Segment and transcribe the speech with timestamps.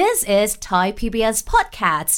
[0.00, 2.14] This is Thai PBS Podcasts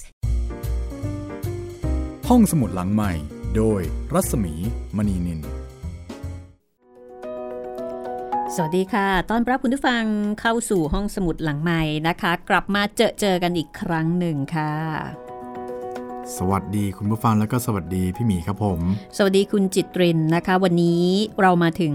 [2.28, 3.12] ห้องสมุดหลังใหม่
[3.56, 3.80] โดย
[4.14, 4.54] รัศมี
[4.96, 5.40] มณีนิน
[8.54, 10.04] สวัสดีค่ะต้อนรับคุณผู้ฟัง
[10.40, 14.74] เข้าสู่ห้องสมุดหลังใหม่นะคะ กลับมาเจอเจอกันอีกครั้งหนึ่งค่ะ
[16.36, 18.80] สวัสดีคุณผู้ฟังแล้วก็สวัสดีพี่หมีครับผม
[19.16, 21.04] สวัสดีคุณจิตรินนะคะ วันนี้
[21.40, 21.94] เรามาถึง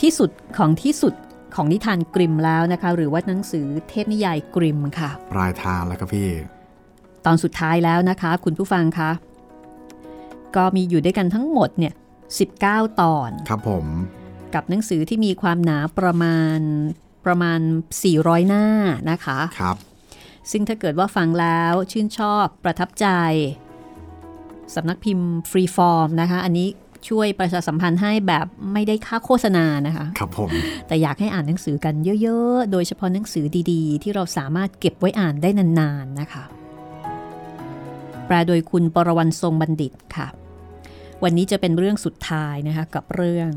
[0.00, 1.14] ที่สุดของที่สุด
[1.54, 6.30] ของนิทานกริมแล้วนะคะ หรือว่าหนังสือเทพนิยายกริมค่ะ ปลายทางแล้วครับพี่
[7.26, 9.10] ตอนสุดท้ายแล้วนะคะ คุณผู้ฟังคะ
[10.56, 11.94] ก็มีอยู่ด้วยกันทั้งหมดเนี่ย
[12.46, 13.86] 19 ตอน ครับผม
[14.54, 16.58] กับหนังสือที่มีความหนาประมาณ
[17.26, 17.60] ประมาณ
[18.04, 18.64] 400 หน้า
[19.10, 19.76] นะคะครับ
[20.50, 23.06] ซึ่งถ้าเกิดว่าฟังแล้วชื่นชอบประทับใจ
[24.74, 26.68] สำนักพิมพ์ฟรีฟอร์มนะคะ อันนี้
[27.08, 30.50] ช่วยประชาสัมพันธ์ให้แบบไม่ได้ค่าโฆษณานะคะ ครับผม
[30.86, 36.44] แต่อยากให้อ่านหนังสือกันเยอะๆ โดยเฉพาะหนังสือดีๆ ที่เราสามารถเก็บไว้อ่านได้นานๆนะคะ
[38.26, 40.26] แปลโดยคุณปรวันทรงบัณฑิตค่ะ
[41.22, 43.50] วันนี้จะเป็นเรื่องสุดท้ายนะคะกับเรื่อง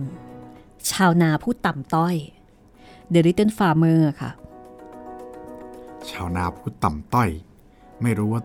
[0.92, 2.16] ชาวนาผู้ต่ำต้อย
[3.14, 4.32] The Little Farmer ค่ะ
[6.10, 7.30] ชาวนาผู้ต่ำต้อย
[8.02, 8.42] ไม่รู้ว่า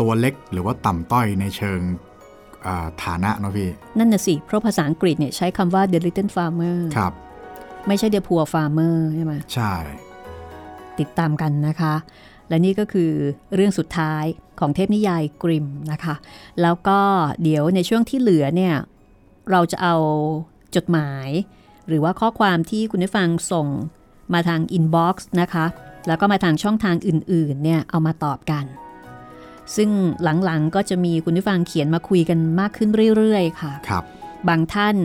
[0.00, 2.05] ตัวเล็กหรือว่าต่ำต้อยในเชิงอ่า
[3.04, 7.12] ฐานะเนาะพี่ นั่นน่ะสิ เพราะภาษาอังกฤษเนี่ยใช้คำว่า The Little Farmer ครับ
[7.86, 9.74] ไม่ใช่ The Poor Farmer ใช่ไหมใช่
[10.98, 11.94] ติดตามกันนะคะ
[12.48, 13.10] และนี่ก็คือ
[13.54, 14.24] เรื่องสุดท้าย
[14.60, 16.14] ของเทพนิยายกริมม์นะคะ
[16.62, 17.00] แล้วก็
[17.42, 18.74] เดี๋ยวในช่วงที่เหลือเนี่ย
[19.50, 19.96] เราจะเอา
[20.76, 21.28] จดหมาย
[21.88, 23.66] หรือว่าข้อความที่คุณผู้ฟังส่ง
[24.34, 25.66] มาทาง inbox นะคะ
[26.06, 28.64] แล้วก็มาทางช่องทางอื่นๆเนี่ยเอามาตอบกัน
[29.76, 29.90] ซึ่ง
[30.44, 34.04] หลังๆก็จะมีคุณผู้ฟังเขียนมาคุยกันมากขึ้นเรื่อยๆ ค่ะครับ
[34.48, 34.96] บางท่าน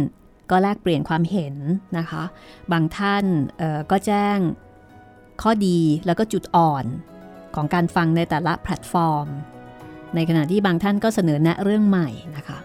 [0.50, 1.56] ก็แลกเปลี่ยนความเห็น
[1.98, 2.24] นะคะ
[2.72, 3.24] บางท่าน
[3.58, 4.38] เอ่อก็แจ้ง
[5.42, 6.86] ข้อดีแล้วก็จุดอ่อน
[7.56, 9.28] ของการฟังในแต่ละแพลตฟอร์ม
[10.16, 12.58] ในขณะที่บางท่านก็เสนอแนะเรื่องใหม่นะคะ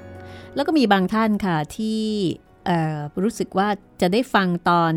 [0.54, 2.00] แล้วก็มีบางท่านค่ะที่
[2.66, 3.68] เอ่อรู้สึกว่า
[4.00, 4.92] จะได้ฟังตอน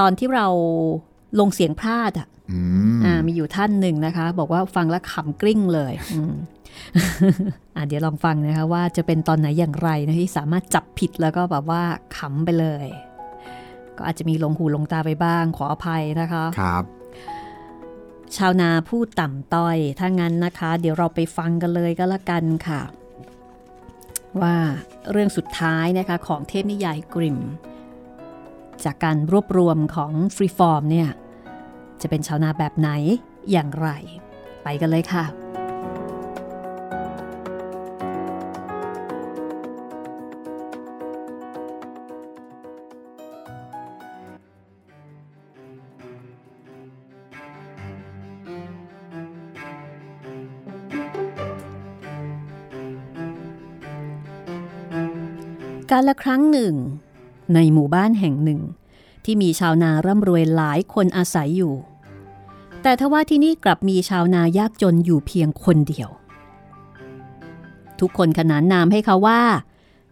[0.00, 0.48] ตอนที่เรา
[1.40, 2.58] ลงเสียงพลาดอะ อื
[2.98, 6.34] มอ่ามีอยู่ท่านหนึ่งนะคะ บอกว่าฟังแล้วขำกริ้งเลยอืม
[7.76, 11.82] อะเดี๋ยวลองฟังนะคะว่าจะเป็นตอนไหนอย่างไรนะที่สามารถจับผิดแล้วก็แบบว่า
[12.16, 12.86] ขำไปเลย
[13.96, 16.84] ก็อาจจะมีลงหูลงตาไปบ้างขออภัยนะคะครับ
[18.36, 22.82] ชาวนาผู้ต่ำต้อย ถ้างั้นนะคะ เดี๋ยวเราไปฟังกันเลยก็แล้วกันค่ะ
[24.42, 24.56] ว่า
[25.10, 27.38] เรื่องสุดท้ายนะคะของเทพนิยายกริม
[28.84, 31.08] จากการรวบรวมของฟรีฟอร์มเนี่ย
[32.02, 32.88] จะเป็นชาวนาแบบไหน
[33.50, 33.88] อย่างไร
[34.64, 35.26] ไปกันเลยค่ะ
[55.92, 56.74] การละครั้งหนึ่ง
[57.54, 58.60] ในหมู่บ้านแห่งหนึ่ง
[59.26, 61.74] ที่มีชาวนาร่ำรวยหลายคนอาศัยอยู่
[62.82, 66.08] แต่ทว่าที่นี่กลับมีชาวนายากจนอยู่เพียงคนเดียว
[68.00, 69.40] ทุกคนขนานนามให้เขาว่า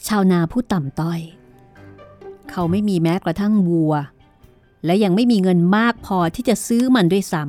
[0.06, 1.20] ชาวนาผู้ต่ำต้อย
[2.50, 3.94] เขาไม่มีแม้กระทั่งวัว
[4.84, 7.42] และยังไม่มีเงินมากพอที่จะซื้อมันด้วยซ้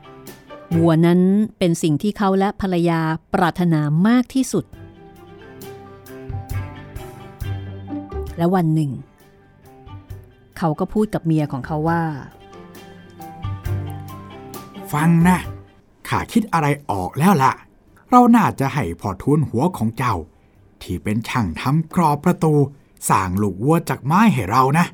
[0.00, 1.20] ำวัวนั้น
[1.58, 3.00] เป็นสิ่งที่เขาและภรรยา
[3.34, 4.64] ปรารถนามากที่สุด
[8.36, 12.02] และวันหนึ่งเขาก็พูดกับเมียของเขาว่า
[14.92, 15.38] ฟังนะ
[16.08, 17.52] ข้าคิดอะไรออกแล้วล่ะ
[18.10, 20.14] เราน่าจะให้พอทุนหัวของเจ้า
[20.82, 22.54] ที่เป็นช่างทำกรอบประตู
[23.08, 24.86] สร้างลูกวัวจากไม้ให้เรานะ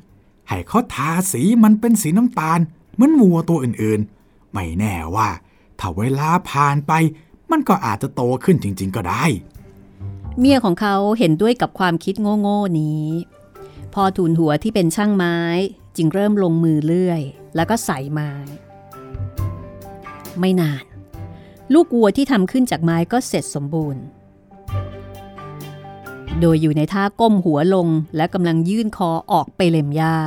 [0.49, 2.59] ให้เขาทาสีมันเป็นสีน้ำตาล
[2.93, 5.29] เหมือนวัวตัวอื่นๆ ไม่แน่ว่า
[5.79, 6.91] ถ้าเวลาผ่านไป
[7.51, 9.23] มันก็อาจจะโตขึ้นจริง ๆ ก็ได้
[10.39, 13.05] เมียของเขาเห็นด้วยกับความคิดโง่ ๆ นี้
[13.93, 15.37] พอทูลหัวที่เป็นช่างไม้
[15.95, 17.21] จึงเริ่มลงมือเลื่อย
[17.55, 18.31] แล้วก็ใส่ไม้
[20.39, 20.83] ไม่นาน
[21.73, 24.03] ลูกวัวที่ทำขึ้นจากไม้ก็เสร็จสมบูรณ์
[26.39, 30.17] โดยอยู่ในท่าก้มหัวลงและกำลังยื่นคอออกไปเล็มหญ้า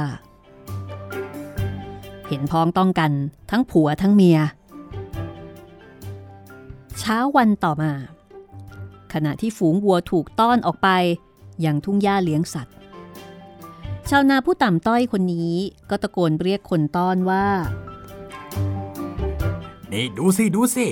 [2.29, 3.13] เห็นพ้องต้องกัน
[3.51, 4.39] ทั้งผัวทั้งเมีย
[6.99, 7.93] เช้าวันต่อมา
[9.13, 10.89] ขณะที่ฝูงวัวถูกต้อนออกไป
[11.65, 12.75] ยังทุ่งหญ้าเลี้ยงสัตว์
[14.11, 15.55] ชาวนาผู้ต่ำต้อยคนนี้
[15.91, 17.47] ก็ตะโกนเรียกคนต้อนว่า
[19.93, 20.87] นี่ดูสิดูสิ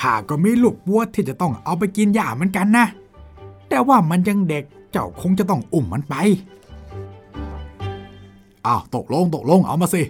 [0.00, 2.86] ข้าก็มีลูกวัวที่จะต้องเอาไปกินหญ้าเหมือนกันนะ
[3.68, 6.14] แต่ว่ามันยังเด็ก เจ้าคงจะต้องอุ้มมันไป
[8.66, 10.02] อ้าว ตกลงตกลงเอามาสิ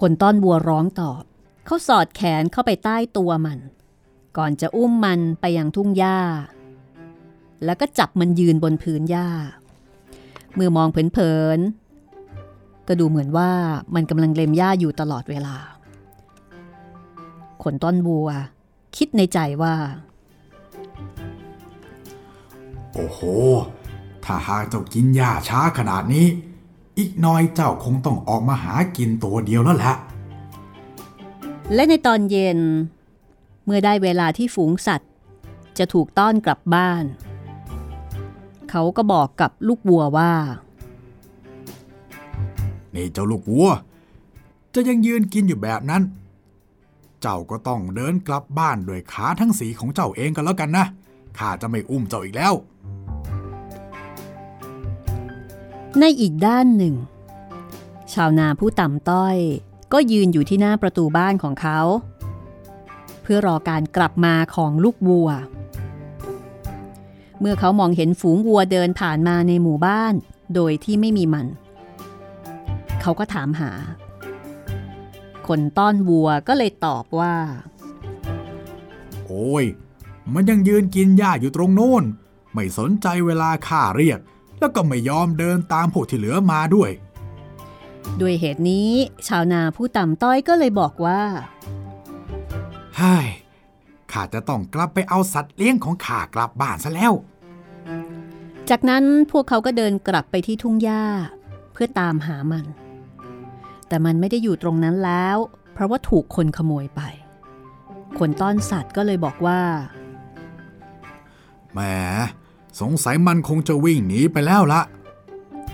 [0.00, 1.22] คนต้อนวัวร้องตอบ
[1.66, 3.58] เขาสอดแขนเข้าไปใต้ตัวมัน
[4.36, 6.18] ก่อนจะอุ้มมันไปยังทุ่งหญ้า
[7.64, 9.28] แล้วก็จับมันยืนบนพื้นหญ้า
[10.54, 13.50] เมื่อมองเผินๆก็ดูเหมือนว่า
[13.94, 15.56] มันกำลังเล็มหญ้าอยู่ตลอดเวลา
[17.62, 18.28] ขนต้นบัว
[18.96, 19.74] คิดในใจว่า
[22.94, 23.20] โอ้โห
[24.24, 26.26] ถ้าหากเจ้ากินหญ้าช้าขนาดนี้
[26.98, 29.94] อีกหน้อยเจ้าคงต้องออกมาหากินตัวเดียวแล้วแหละ
[31.74, 32.58] และในตอนเย็น
[33.64, 35.10] เมื่อได้เวลาที่ฝูงสัตว์
[35.78, 37.04] จะถูกต้อนกลับบ้าน
[38.70, 40.32] เขาก็บอกกับลูกวัวว่า
[42.94, 43.70] นี่เจ้าลูกวัว
[44.74, 46.02] จะยังยืนกินอยู่แบบนั้น
[47.20, 50.86] เจ้าก็ต้องเดินกลับบ้านด้วยขาทั้งสีของเจ้าเองกันแล้วกันนะ
[51.38, 52.54] ข้าจะไม่อุ้มเจ้าอีกแล้ว
[55.98, 56.94] ในอีกด้านหนึ่ง
[58.12, 59.36] ชาวนาผู้ต่ำต้อย
[59.92, 61.80] ก็ยืนอยู่ที่หน้าประตูบ้านของเขา
[63.22, 70.14] เพื่อรอการกลับมาของลูกวัวเมื่อเขามองเห็นฝูงวัวเดินผ่านมาในหมู่บ้าน
[70.54, 71.46] โดยที่ไม่มีมัน
[73.00, 73.72] เขาก็ถามหา
[75.46, 77.36] คนต้อนวัวก็เลยตอบว่า
[79.26, 79.64] โอ้ย
[80.34, 82.04] มันยังยืนกินหญ้าอยู่ตรงโน้น
[82.54, 84.18] ไม่สนใจเวลาข้าเรียก
[84.58, 86.90] แล้วก็ไม่ยอมเดินตามพวกที่เหลือมาด้วย
[88.20, 88.90] ด้วยเหตุนี้
[89.26, 91.22] ชาวนาผู้ต่ำต้อยก็เลยบอกว่า
[92.96, 93.28] เฮ้ย
[94.12, 97.12] ข้าจะต้องกลับไปเอาสัตว์เลี้ยงของข้ากลับบ้านซะแล้ว
[98.70, 101.04] จากนั้นพวกเขาก็เดินกลับไปที่ทุ่งหญ้า
[101.72, 102.66] เพื่อตามหามัน
[103.88, 105.36] แต่มันไม่ได้อยู่ตรงนั้นแล้ว
[105.72, 107.00] เพราะว่าถูกคนขโมยไป
[108.18, 109.60] คนต้อนสัตว์ก็เลยบอกว่า
[111.72, 111.80] แหม
[112.80, 114.82] สงสัยมันคงจะวิ่งหนีไปแล้วละ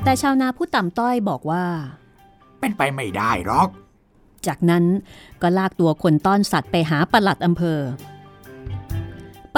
[0.05, 1.65] แต่ชาวนาผู้ต่ำต้อยบอกว่า
[2.61, 3.69] เป็นไปไม่ได้หรอก
[4.47, 4.85] จากนั้น
[5.43, 7.81] ก็ลากตัวคนต้อนสัตว์ไปหาปลัดอำเภอ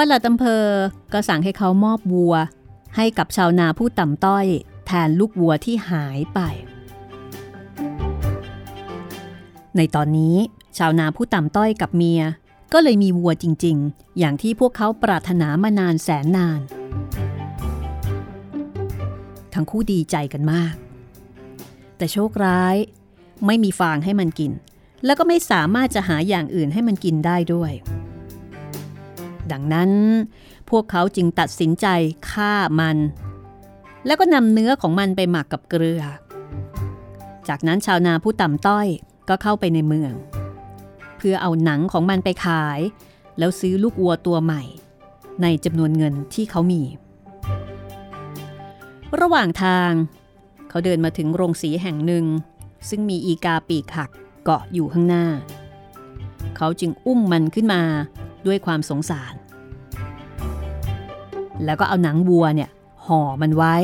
[0.01, 0.65] ปลัดอำเภอ
[1.13, 2.35] ก็สั่งให้เขามอบวัว
[2.95, 4.45] ให้กับชาวนาผู้ต่ำต้อย
[4.85, 6.39] แทนลูกวัวที่หายไป
[9.75, 10.35] ในตอนนี้
[10.77, 12.21] ชาวนาผู้ต่ำต้อยกับเมีย
[12.73, 16.61] ก็เลยมีวัวจริง ๆ อย่างที่พวกเขาปรารถนามานานแสนนาน
[19.53, 20.73] ทั้งคู่ดีใจกันมาก
[21.97, 22.75] แต่โชคร้าย
[23.45, 24.51] ไม่มีฟางให้มันกิน
[25.05, 27.73] แล้วก็ไม่สามารถจะหาอย่างอื่นให้มันกินได้ด้วย
[29.53, 29.91] ดังนั้น
[30.69, 31.87] พวกเขาจึงตัดสินใจ
[32.31, 32.97] ฆ่ามัน
[34.05, 36.03] แล้วก็นำเนื้อของมันไปหมักกับเกลือ
[37.47, 38.87] จากนั้นชาวนาผู้ต่ำต้อย
[39.29, 40.13] ก็เข้าไปในเมือง
[41.17, 42.79] เพื่อเอาหนังของมันไปขาย
[43.37, 44.63] แล้วซื้อลูกวัวตัวใหม่
[45.41, 46.81] ในจำนวนเงินที่เขามี
[49.21, 49.91] ระหว่างทาง
[50.69, 52.25] เขาเดินมาถึงโรงสีแห่งหนึ่ง
[52.89, 54.09] ซึ่งมีอีกาปีกหัก
[54.43, 55.25] เกาะอยู่ข้างหน้า
[56.57, 57.81] เขาจึงอุ้มมันขึ้นมา
[58.45, 59.33] ด้วยความสงสาร
[61.65, 62.69] แล้วก็เอาหนังวัวเนี่ย
[63.05, 63.75] ห่อมันไว้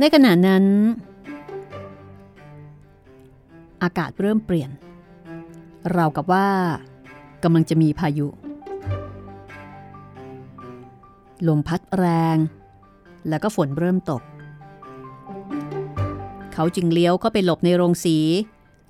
[0.00, 0.64] ในขณะนั้น
[3.82, 4.70] อากาศเริ่มเปลี่ยน
[5.92, 6.48] เรากับว่า
[7.42, 8.26] กำลังจะมีพายุ
[11.48, 12.36] ลมพัดแรง
[13.28, 14.22] แล้วก็ฝนเริ่มตก
[16.52, 18.18] เขาจึงเลี้ยวก็ไปหลบในโรงสี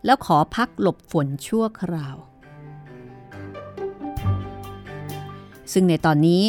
[0.05, 2.17] แล้วขอพักหลบฝนชั่วคราว
[5.73, 6.43] ซึ่งในตอนนี้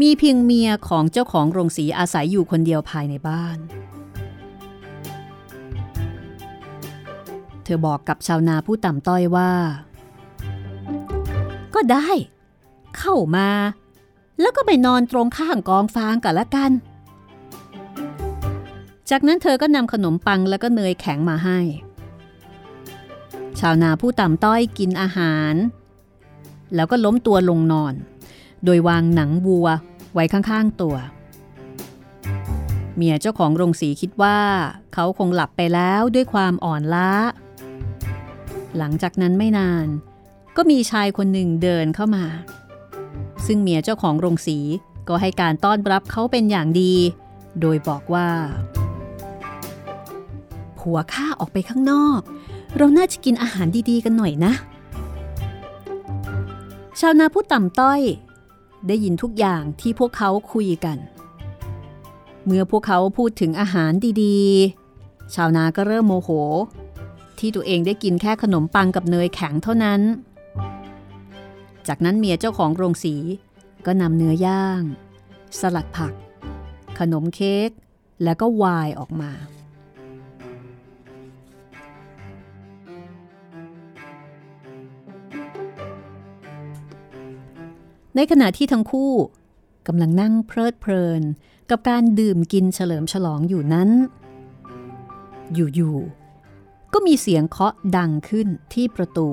[0.00, 3.58] มีเพียงเมียของเจ้าของโรงสีอาศัยอยู่คนเดียวภายในบ้าน
[7.64, 9.52] เธอบอกกับชาวนาผู้ต่ำต้อยว่า
[11.74, 12.08] ก็ได้
[12.98, 13.48] เข้ามา
[14.40, 16.72] แล้วก็ไปนอนตรงข้างกองฟางกันละกัน
[19.10, 21.58] จากนั้นเธอก็นำขนมปังแล้วก็เนยแข็งมาให้
[23.60, 25.54] ชาวนาผู้ต่ำต้อยกินอาหาร
[26.74, 27.94] แล้วก็ล้มตัวลงนอน
[28.64, 29.68] โดยวางหนังวัว
[30.14, 30.96] ไว้ข้างๆตัว
[32.96, 34.38] เมียเจ้าของโรงสีคิดว่า
[34.94, 37.12] เขาคงหลับไปแล้วด้วยความอ่อนล้า
[38.78, 39.86] หลังจากนั้นไม่นาน
[40.56, 42.24] ก็มีชายคนหนึ่งเดินเข้ามา
[43.46, 44.58] ซึ่งเมียเจ้าของโรงสี
[45.08, 46.94] ก็ให้การต้อนรับเขาเป็นอย่างดี
[47.60, 48.28] โดยบอกว่า
[50.86, 52.20] ผัวข้าออกไปข้างนอก
[52.76, 54.52] เราน่าจะกินอาหารดีๆ กันหน่อยนะ
[57.00, 58.00] ชาวนาผู้ต่ำต้อย
[58.86, 60.98] ได้ยินทุกอย่างที่พวกเขาคุยกัน
[62.44, 66.30] เมื่อพวกเขาพูดถึงอาหารดีๆ ชาวนาก็เริ่มโมโห
[67.38, 70.00] ที่ตัวเองได้กินแค่ขนมปังกับเนยแข็งเท่านั้น
[71.88, 73.14] จากนั้นเมียเจ้าของโรงสี
[73.86, 74.82] ก็นำเนื้อย่าง
[75.60, 76.12] สลัดผัก
[76.98, 77.70] ขนมเค้ก
[78.24, 79.32] แล้วก็ไวน์ออกมา
[88.16, 89.12] ในขณะที่ทั้งคู่
[89.86, 91.22] กำลังนั่งเพลิดเพลิน
[91.70, 93.88] กับการดื่มกินเฉลิมฉลองอยู่นั้น
[95.54, 99.28] อยู่ๆ ก็มีเสียงเคาะดังขึ้นที่ประตู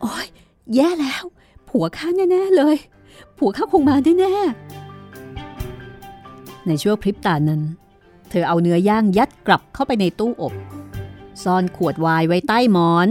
[0.00, 0.26] โอ้ย
[0.74, 1.24] แย่แล้ว
[1.68, 2.76] ผัวข้าแน่ๆเลย
[3.38, 7.62] ผัวข้าคงมาแน่ๆ ในช่วงพริบตานั้น
[8.30, 10.54] เธอเอาเนื้อย่างยัดกลับเข้าไปในตู้อบ
[11.42, 13.08] ซ่อนขวดไวน์ไว้ใต้หมอน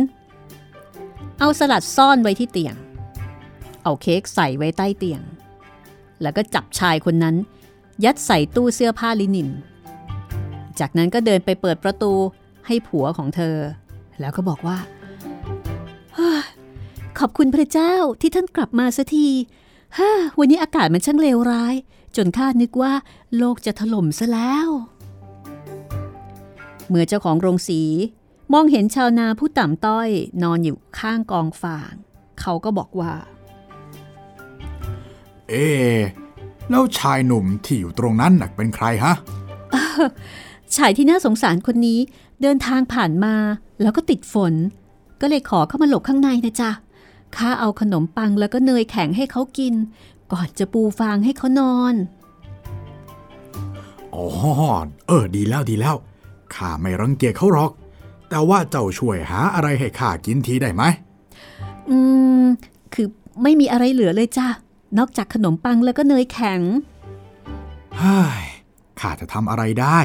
[1.40, 2.76] เอาสลัดซ่อนไว้ที่เตียง
[3.84, 5.22] เอาเค้กใส่ไว้ใต้เตียง
[6.22, 7.36] แล้วก็จับชายคนนั้น
[8.04, 9.50] ยัดใส่ตู้เสื้อผ้าลินิน
[10.80, 12.14] จากนั้นก็เดินไปเปิดประตู
[12.68, 13.56] ให้ผัวของเธอ
[14.20, 14.78] แล้วก็บอกว่า
[17.20, 19.28] ขอบคุณพระเจ้าที่ท่านกลับมาสักที
[19.98, 21.76] ฮ่าวันนี้อากาศมันช่างเลวร้าย
[22.18, 22.94] จนข้านึกว่า
[23.38, 24.68] โลกจะถล่มซะแล้ว
[26.90, 27.82] เมื่อเจ้าของโรงสี
[28.54, 30.10] มองเห็นชาวนาผู้ต่ำต้อย
[30.44, 31.94] นอนอยู่ข้างกองฟาง
[32.42, 33.14] เขาก็บอกว่า
[35.50, 35.98] เอ๊ะ
[36.70, 39.14] แล้วชายหนุ่มที่อยู่ตรงนั้นน่ะเป็นใครฮะ
[40.76, 42.00] ชายที่น่าสงสารคนนี้
[42.42, 43.36] เดินทางผ่านมา
[43.82, 44.54] แล้วก็ติดฝน
[45.22, 46.72] ก็เลยขอเข้ามาหลบข้างในนะจ๊ะ
[47.36, 49.74] ข้าเอาขนมปังแล้วก็เนยแข็งให้เขากิน
[50.32, 51.96] ก่อนจะปูฟางให้เขานอน
[54.14, 54.26] อ๋อ
[55.08, 55.96] เออ ดีแล้วดีแล้ว
[56.56, 57.72] ข้าไม่รังเกียจเขาหรอก
[58.30, 60.84] แต่ว่าเจ้าช่วยหาอะไรให้ข้ากินทีได้ไหม
[61.90, 61.98] อื
[62.42, 62.44] ม
[62.94, 63.08] คือ
[63.44, 64.48] ไม่มีอะไรเหลือเลยจ้ะ
[64.98, 66.62] นอกจากขนมปังแล้วก็เนยแข็ง
[67.98, 68.44] เฮ้ย
[69.00, 70.00] ข้าจะทำอะไรได้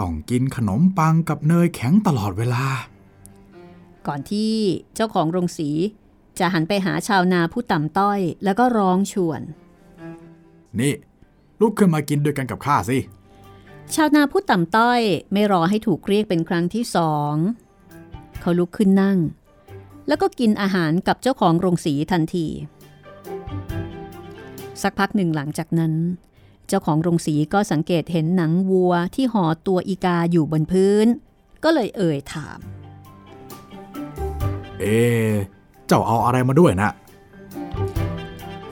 [0.00, 2.64] ต้องกินขนมปังกับเนยแข็งตลอดเวลา
[4.06, 4.52] ก่อนที่
[4.94, 5.70] เจ้าของโรงสี
[6.38, 9.40] จะหันไปหาชาวนาผู้ต่ำต้อย แล้วก็ร้องชวน
[10.80, 10.92] นี่
[11.60, 12.98] ลุกขึ้นมากินด้วยกันกับข้าสิ
[13.96, 15.00] ชาวนาผู้ต่ำต้อย
[15.32, 17.34] ไม่รอให้ถูกเรียกเป็นครั้งที่สอง
[18.40, 19.18] เขาลุกขึ้นนั่ง
[20.08, 22.46] แล้วก็กินอาหารกับเจ้าของโรงสีทันที
[24.82, 25.94] สักพักหนึ่งหลังจากนั้น
[26.68, 31.06] เจ้าของโรงสีก็สังเกตเห็นหนังวัวที่ห่อตัวอีกาอยู่บนพื้น
[31.64, 32.58] ก็เลยเอ่ยถาม
[34.80, 35.32] เอ๊ะ
[35.86, 36.90] เจ้าเอาอะไรมาด้วยนะ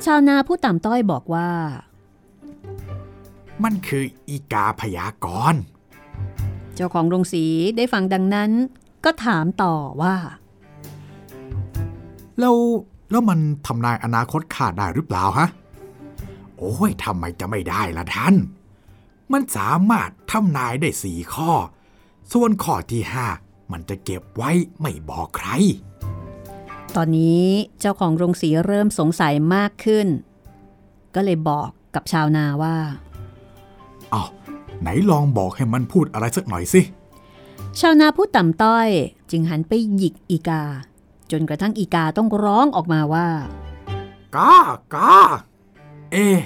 [0.04, 1.48] ชาวนาผู้ต่ำต้อยบอกว่า
[3.64, 5.60] มันคืออีกาพยากรณ์
[6.74, 7.44] เจ้าของโรงสี
[7.76, 8.50] ได้ฟังดังนั้น
[9.04, 10.16] ก็ถามต่อว่า
[12.40, 12.56] แล้ว
[13.10, 15.48] แล้วมันทำนายอนาคตข้าได้หรือเปล่าฮะ
[16.58, 18.34] โอ้ยทำไมจะไม่ได้ล่ะท่าน
[19.32, 21.52] มันสามารถทำนายได้สี่ข้อ
[22.32, 23.26] ส่วนข้อที่ห้า
[23.72, 24.50] มันจะเก็บไว้
[24.80, 25.48] ไม่บอกใคร
[26.96, 27.46] ตอนนี้
[27.80, 30.06] เจ้าของโรงสีเริ่มสงสัยมากขึ้น
[31.14, 32.76] ก็เลยบอกกับชาวนาว่า
[34.14, 34.28] อ้าว
[34.80, 36.80] ไหนลองบอกให้มันพูดอะไรสักหน่อยสิ
[37.80, 38.88] ชาวนาผู้ต่ำต้อย
[39.30, 40.62] จึงหันไปหยิกอีกา
[41.30, 43.28] จนกระทั่งอีกาต้องร้องออกมาว่า
[44.36, 44.56] กา
[44.94, 45.14] กา
[46.12, 46.40] เอะ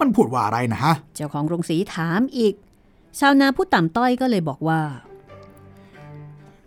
[0.00, 2.54] มันพูดว่าอะไรนะฮะ เจ้าของโรงสีถามอีก
[3.18, 4.80] ชาวนาผู้ต่ำต้อยก็เลยบอกว่า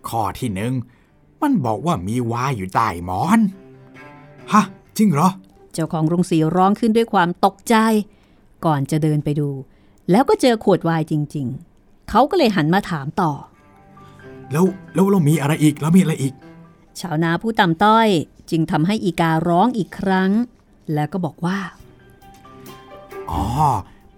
[0.08, 0.74] ข้อที่หนึ่ง
[1.42, 3.40] มันบอกว่ามีวายอยู่ใต้หมอน
[4.54, 4.64] ฮะ
[4.98, 5.30] จริงเหรอ
[5.74, 7.76] เจ้าของโรงสีร้องขึ้นด้วยความตกใจ
[8.66, 9.50] ก่อนจะเดินไปดู
[10.12, 11.48] แล้วก็เจอขวดไวน์จริง
[11.78, 13.32] ๆ เขาก็เลยหันมาถามต่อ
[14.52, 16.34] แล้วแล้วเรามีอะไรอีกแล้วมีอะไรอีก
[17.00, 18.08] ชาวนาผู้ต่ำต้อย
[18.50, 20.32] จึงทำให้อีการ้องอีกครั้ง
[20.94, 21.60] แล้วก็บอกว่า
[23.32, 23.44] อ๋อ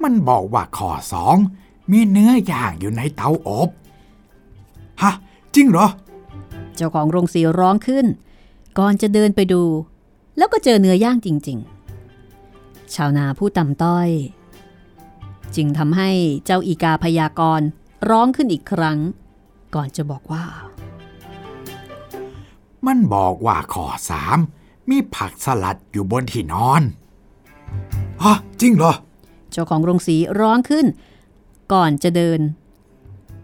[0.03, 1.37] มันบอกว่าข้อสอง
[1.91, 3.69] มีเนื้อย่างอยู่ในเตาอบ
[5.01, 5.13] ฮะ
[5.55, 5.87] จริงเหรอ
[6.75, 8.05] เจ้าของโรงสีร้องขึ้น
[8.79, 9.63] ก่อนจะเดินไปดู
[10.37, 11.57] แล้วก็เจอเนื้อย่างจริง
[12.25, 14.09] ๆ ชาวนาผู้ต่ำต้อย
[15.55, 16.09] จึงทำให้
[16.45, 17.67] เจ้าอีกาพยากรณ์
[18.09, 18.99] ร้องขึ้นอีกครั้ง
[19.75, 20.45] ก่อนจะบอกว่า
[22.87, 24.37] มันบอกว่าข้อสาม
[24.89, 26.81] มีผักสลัดอยู่บนที่นอน
[28.23, 28.93] ฮะจริงเหรอ
[29.51, 30.85] เจ้าของโรงสีร้องขึ้น
[31.73, 32.39] ก่อนจะเดิน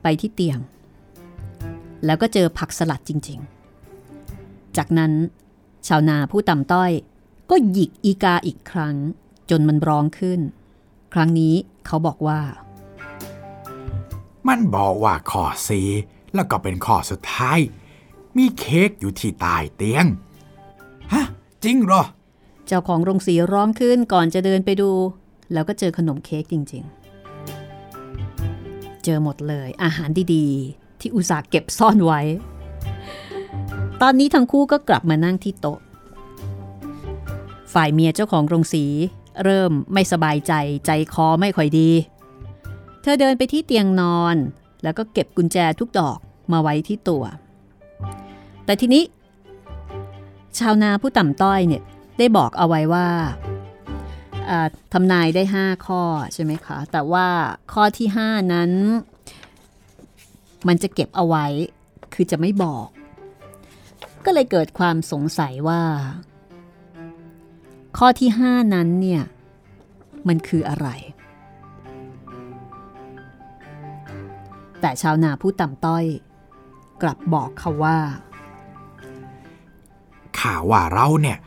[0.02, 0.60] ไปที่เตียง
[2.06, 3.40] แล้วก็เจอผักสลัดจริง
[4.08, 5.12] ๆ จากนั้น
[5.88, 6.92] ชาวนาผู้ต่ำต้อย
[7.50, 8.96] ก็หยิกอีกาอีกครั้ง
[9.50, 10.40] จนมันร้องขึ้น
[11.14, 11.56] ครั้งนี้
[11.86, 12.40] เขาบอกว่า
[14.48, 15.88] มันบอกว่าข้อสี่
[16.34, 17.60] แล้วก็เป็นข้อสุดท้าย
[18.38, 20.06] มีเค้กอยู่ที่ใต้เตียง
[21.14, 21.26] ฮะ
[21.64, 22.04] จริงเหรอ
[22.68, 24.92] เจ้าของโรงสีร้องขึ้นก่อนจะเดินไปดู
[25.54, 26.84] แล้วก็เจอขนมเค้กจริง
[27.70, 32.22] ๆ เจอหมดเลยอาหารดีๆ ที่อุตส่าห์เก็บซ่อนไว้
[34.02, 35.80] ตอนนี้ทั้งคู่ก็กลับมานั่งที่โต๊ะ
[37.74, 38.86] ฝ่ายเมียเจ้าของโรงสี
[39.44, 40.54] เริ่มไม่สบายใจ
[40.86, 41.90] ใจคอไม่ค่อยดี
[43.02, 44.36] เธอเดินไปที่เตียงนอน
[44.84, 46.18] แล้วก็เก็บกุญแจทุกดอก
[46.52, 47.24] มาไว้ที่ตัว
[48.66, 49.04] แต่ทีนี้
[50.60, 51.84] ชาวนาผู้ต่ำต้อยเนี่ย
[52.20, 53.08] ได้บอกเอาไว้ว่า
[54.94, 56.02] ทำนายได้ 5 ข้อ
[56.34, 57.28] ใช่ไหมคะ แต่ว่า
[57.74, 58.72] ข้อที่ 5 นั้น
[60.68, 61.46] มันจะเก็บเอาไว้
[62.14, 62.88] คือจะไม่บอก
[64.26, 65.82] ก็เลยเกิดความสงสัยว่า
[67.98, 69.24] ข้อที่ 5 นั้นเนี่ย
[70.28, 70.88] มันคืออะไร
[74.82, 76.04] แต่ชาวนาผู้ต่ำต้อย
[77.02, 77.98] กลับบอกเขาว่า
[80.40, 81.38] ข่าว่าเราเนี่ย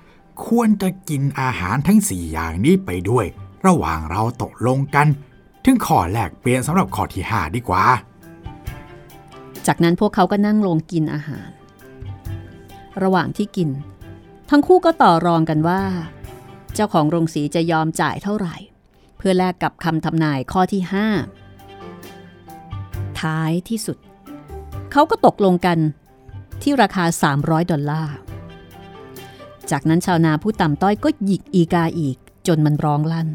[0.47, 3.27] ควรจะกินอาหารทั้งสี่อย่างนี้ไปด้วย
[3.67, 5.07] ระหว่างเราตกลงกัน
[5.65, 7.85] ถึงข้อแรกเปลี่ยนสำหรับข้อที่ห้าดีกว่า
[9.67, 11.49] จากนั้นพวกเขาก็นั่งลงกินอาหาร
[13.03, 13.69] ระหว่างที่กิน
[14.51, 15.81] ทั้งคู่ก็ต่อรองกันว่า
[16.77, 18.57] เจ้าของโรงสีจะยอมจ่ายเท่าไหร่
[19.17, 21.07] เพื่อแลกกับคำทำนายข้อที่ห้า
[23.21, 23.99] ท้ายที่สุด
[24.93, 25.79] เขาก็ตกลงกัน
[26.63, 27.05] ที่ราคา
[27.37, 28.15] 300 ดอลลาร์
[29.71, 32.17] จากนั้นชาวนาผู้ต่ำต้อยก็หยิกอีกาอีก
[32.47, 33.29] จนมันร้องลั่น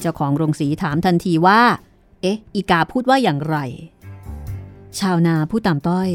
[0.00, 1.60] เจ้าของโรงสีถามทันทีว่า
[2.22, 3.56] เอ๊ะ อีกาพูดว่าอย่างไร
[4.98, 6.10] ชาวนาผู้ต่ำต้อย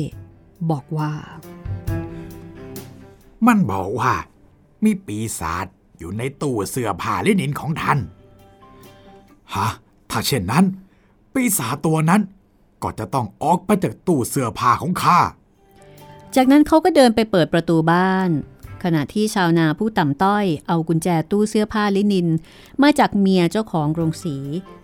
[0.72, 1.14] บอกว่า
[3.48, 4.14] มันบอกว่า
[4.84, 5.68] มีปีศาจ
[6.00, 8.00] อยู่ในตู้เสื้อผ้าลินินของท่าน
[9.56, 9.68] ฮะ
[10.10, 10.66] ถ้าเช่นนั้น
[11.34, 12.22] ปีศาจตัวนั้น
[12.84, 15.20] ก็จะต้องออกไปจากตู้เสื้อผ้าของข้า
[16.36, 18.30] จากนั้นเขาก็เดินไปเปิดประตูบ้าน
[18.84, 22.28] ขณะที่ชาวนาผู้ต่ำต้อย เอากุญแจตู้เสื้อผ้าลินิน
[22.84, 24.36] มาจากเมียเจ้าของโรงสี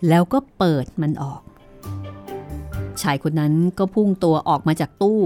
[0.10, 1.42] แล้วก็เปิดมันออก
[3.02, 5.20] ชายคนนั้นก็พุ่งตัวออกมาจากตู้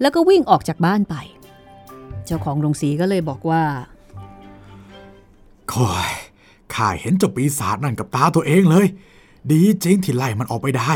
[0.00, 1.14] แล้วก็วิ่งออกจากบ้านไป
[2.26, 3.62] เจ้าของโรงสีก็เลยบอกว่า
[5.74, 6.10] คอย
[6.74, 8.86] ข้าเห็นเจ้าปีศาจนั่นกับตาตัวเองเลย
[9.52, 10.92] ดีจริงที่ไล่มันออกไปได้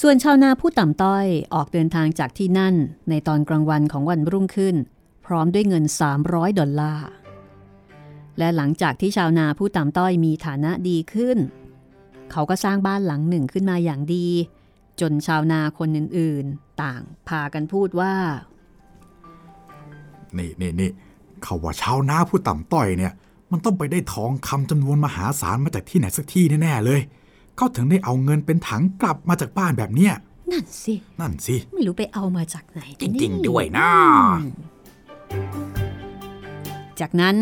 [0.00, 2.74] ส่วนชาวนาผู้ต่ำต้อยออกเดินทางจากที่นั่น
[3.10, 4.76] ในตอนกลางวันของวันรุ่งขึ้น
[5.26, 5.84] พร้อมด้วยเงิน
[6.20, 7.06] 300 ดอลลาร์
[8.38, 11.38] และหลังจากที่ชาวนาผู้ต่ำต้อยมีฐานะดีขึ้น
[12.32, 14.26] เขาก็สร้างบ้านหลังหนึ่งขึ้นมาอย่างดี
[15.00, 18.14] จนชาวนาคนอื่นๆ ต่างพากันพูดว่า
[20.38, 20.90] นี่นี่นี่
[21.42, 23.12] เขาว่าชาวนาผู้ต่ำต้อยเนี่ย
[23.52, 27.00] มันต้องไปได้ทองคำจำนวนมหาศาลมาจากที่ไหนสักที่แน่ๆเลย
[27.56, 30.12] เขาถึงได้เอาเงินเป็นถังกลับมาจากบ้านแบบเนี้ย
[30.50, 33.90] นั่นสิ นั่นสิ ไม่รู้ไปเอามาจากไหน จริง ๆ ด้วยนะ
[37.00, 37.36] จากนั้น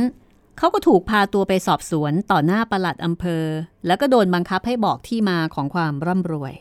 [0.58, 3.44] เขาก็ถูกพาตัวไปสอบสวนต่อหน้าประหลัดอำเภอ
[3.86, 6.54] แล้วก็โดนบังคับให้บอกที่มาของความร่ำรวย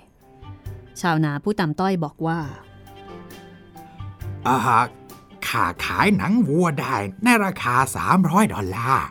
[1.01, 2.39] ชาวนาผู้ต่ำต้อยบอกว่า
[4.47, 4.87] อาหาก
[5.47, 7.75] ข้าขายหนังวัวได้ในราคา
[8.13, 9.05] 300 ดอลลาร์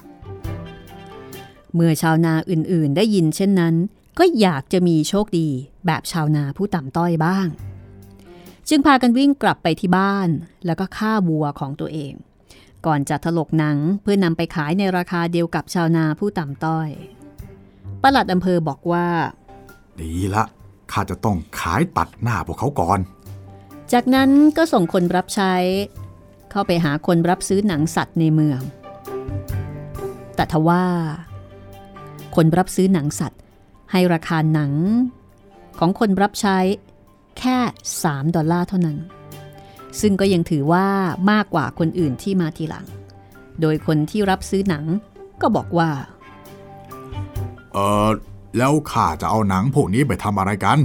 [1.75, 3.75] เมื่อชาวนาอื่นๆ ได้ยินเช่นนั้น
[4.19, 5.49] ก็อยากจะมีโชคดี
[5.87, 7.49] แบบชาวนาผู้ต่ำต้อยบ้าง
[8.69, 10.29] จึงพากันวิ่งกลับไปที่บ้าน
[10.67, 12.13] แล้วก็ฆ่าวัวของตัวเอง
[12.87, 16.89] ก่อนจะถลกหนังเพื่อนำไปขายในราคาเดียวกับชาวนาผู้ต่ำต้อย
[18.03, 19.07] ประหลัดอำเภอบอกว่า
[20.01, 20.45] ดีละ
[20.93, 22.99] ข้าจะต้องขายตัดหน้าพวกเขาก่อน
[23.93, 25.55] จากนั้นก็ส่งคนรับใช้
[26.51, 28.61] เข้าไปหาคนรับซื้อหนังสัตว์ในเมือง
[30.37, 30.85] แต่ทว่า
[32.37, 33.41] คนรับซื้อหนังสัตว์
[33.93, 34.73] ให้ราคาหนัง
[35.79, 36.59] ของคนรับใช้
[37.39, 37.57] แค่
[37.99, 38.99] 3 ดอลลาร์เท่านั้น
[40.01, 40.87] ซึ่งก็ยังถือว่า
[41.31, 42.87] มากกว่าคนอื่นที่มาทีหลัง
[43.61, 44.85] โดยคนที่รับซื้อหนัง
[45.41, 45.91] ก็บอกว่า
[47.73, 48.09] เออ
[48.59, 50.79] แล้วข้าจะเอาหนังพวกนี้ไปทำอะไรกัน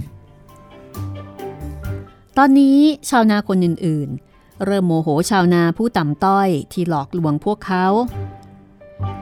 [2.38, 7.86] ตอนนี้ชาวนาคนอื่นๆ เริ่มโมโหชาวนาผู้ต่ำต้อยที่หลอกลวงพวกเขา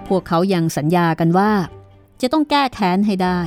[0.08, 1.52] พวกเขายังสัญญากันว่า
[2.22, 3.42] จะต้องแก้แค้นให้ได้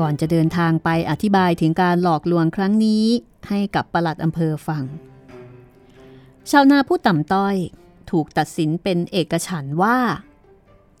[0.00, 3.04] ก่อนจะเดินทางไปอธิบายถึงการหลอกลวงครั้งนี้
[3.48, 4.84] ให้กับปลัดอำเภอฟัง
[6.50, 7.56] ชาวนาผู้ต่ำต้อย
[8.10, 9.98] ถูกตัดสินเป็นเอกฉันว่า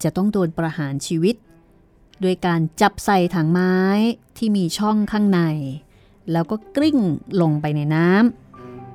[0.02, 1.36] จะต้องโดนประหารชีวิต
[2.22, 3.76] ด้วยการจับใส่ถังไม้
[4.36, 5.40] ที่มีช่องข้างใน
[6.32, 6.98] แล้วก็กลิ้ง
[7.40, 8.08] ลงไปในน้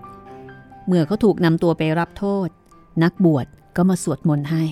[0.02, 2.50] ำเมื่อเขาถูกนำตัวไปรับโทษ
[3.04, 4.64] นักบวชก็มาสวดมนต์ให้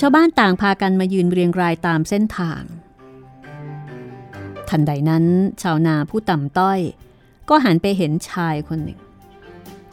[0.00, 2.62] ชาวบ้านต่างพากันมายืนเรียงรายตามเส้นทาง
[4.68, 5.24] ทันใดนั้น
[5.62, 6.80] ชาวนาผู้ต่ำต้อย
[7.48, 9.00] ก็หันไปเห็นชายคนหนึ่ง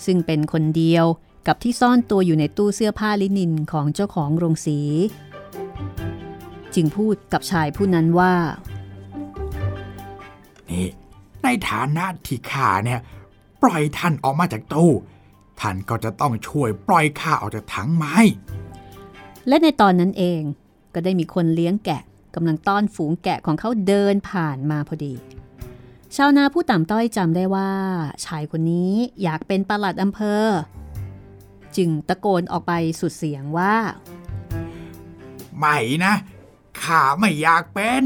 [0.05, 1.05] ซึ่งเป็นคนเดียว
[1.47, 4.79] กับที่ซ่อนตัวอยู่ในตู้เสื้อผ้าลินินของเจ้าของโรงสี
[6.75, 8.33] จึงพูดกับชายผู้นั้นว่า
[10.69, 10.87] นี่
[11.43, 12.99] ในฐานะที่ข้าเนี่ย
[13.63, 14.91] ปล่อยท่านออกมาจากตู้
[15.59, 18.15] ท่านก็จะต้องช่วยปล่อยข้าออกจากถังไม้
[19.47, 20.41] และในตอนนั้นเอง
[20.93, 22.01] ก็ได้มีคนเลี้ยงแกะ
[22.35, 25.13] กำลังต้อนฝูงแกะของเขาเดินผ่านมาพอดี
[26.15, 27.71] ชาวนาผู้ต่ำต้อยจำได้ว่า
[28.25, 30.45] ชายคนนี้อยากเป็นประหลัดอำเภอ
[31.77, 33.75] จึงตะโกนออกไปสุดเสียงว่า
[35.57, 36.13] ไม่นะ
[36.81, 38.03] ข้าไม่อยากเป็น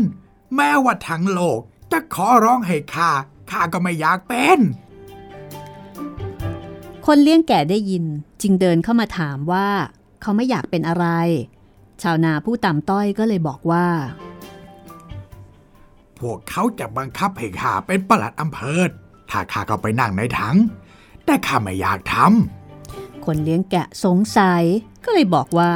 [0.56, 1.60] แม้ว่าทั้งโลก
[1.92, 3.12] จะขอร้องให้ข้า
[3.52, 4.60] ข้าก็ไม่อยากเป็น
[7.06, 8.06] คนเลี้ยงแกะได้ยิน
[8.42, 9.68] จึงเดินเข้ามาถามว่า
[10.22, 11.06] เขาไม่อยากเป็นอะไร
[12.02, 13.88] ชาวนาผู้ต่ำต้อยก็เลยบอกว่า
[16.20, 18.82] พวกเขาจะบังคับให้ข้าเป็นประหลัดอำเภอ
[19.30, 20.56] ถ้าข้าก็ไปนั่งในถัง
[21.26, 22.16] แต่ข้าไม่อยากท
[23.26, 24.64] คนเลี้ยงแกะสงสัย
[25.04, 25.72] ก็เลยบอกว่า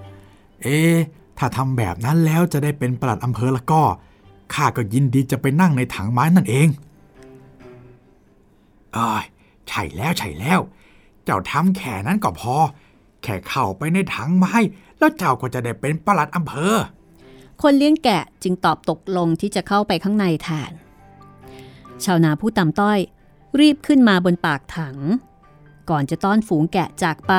[0.00, 0.96] ำเอะ
[1.38, 3.82] ถ้าทำแบบนั้นแล้วจะได้เป็นประหลัดอำเภอแล้วก็
[4.54, 6.68] ข้าก็ยินดีจะไปนั่งในถังไม้นั่นเอง
[8.94, 9.24] เอ้ย
[9.68, 10.60] ใช่แล้วใช่แล้ว
[11.24, 12.54] เจ้าทำแค่นั้นก็พอ
[13.24, 14.56] แค่เข้าไปในถังไม้
[14.98, 16.74] แล้วเจ้าก็จะได้เป็นประหลัดอำเภอ
[17.62, 20.72] คนเลี้ยงแกะจึงตอบตกลงที่จะเข้าไปข้างในแทน
[22.04, 22.98] ชาวนาผู้ต่ำต้อย
[23.60, 24.96] รีบขึ้นมาบนปากถัง
[25.90, 27.32] ก่อนจะต้อนฝูงแกะจากไป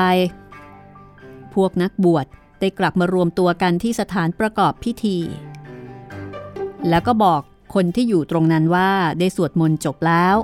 [1.54, 2.26] พวกนักบวช
[2.60, 5.18] ได้กลับมารวมตัวกันที่สถานประกอบพิธี
[6.88, 7.42] แล้วก็บอก
[7.74, 10.36] คนที่อยู่ตรงนั้นว่าได้สวดมนต์จบแล้ว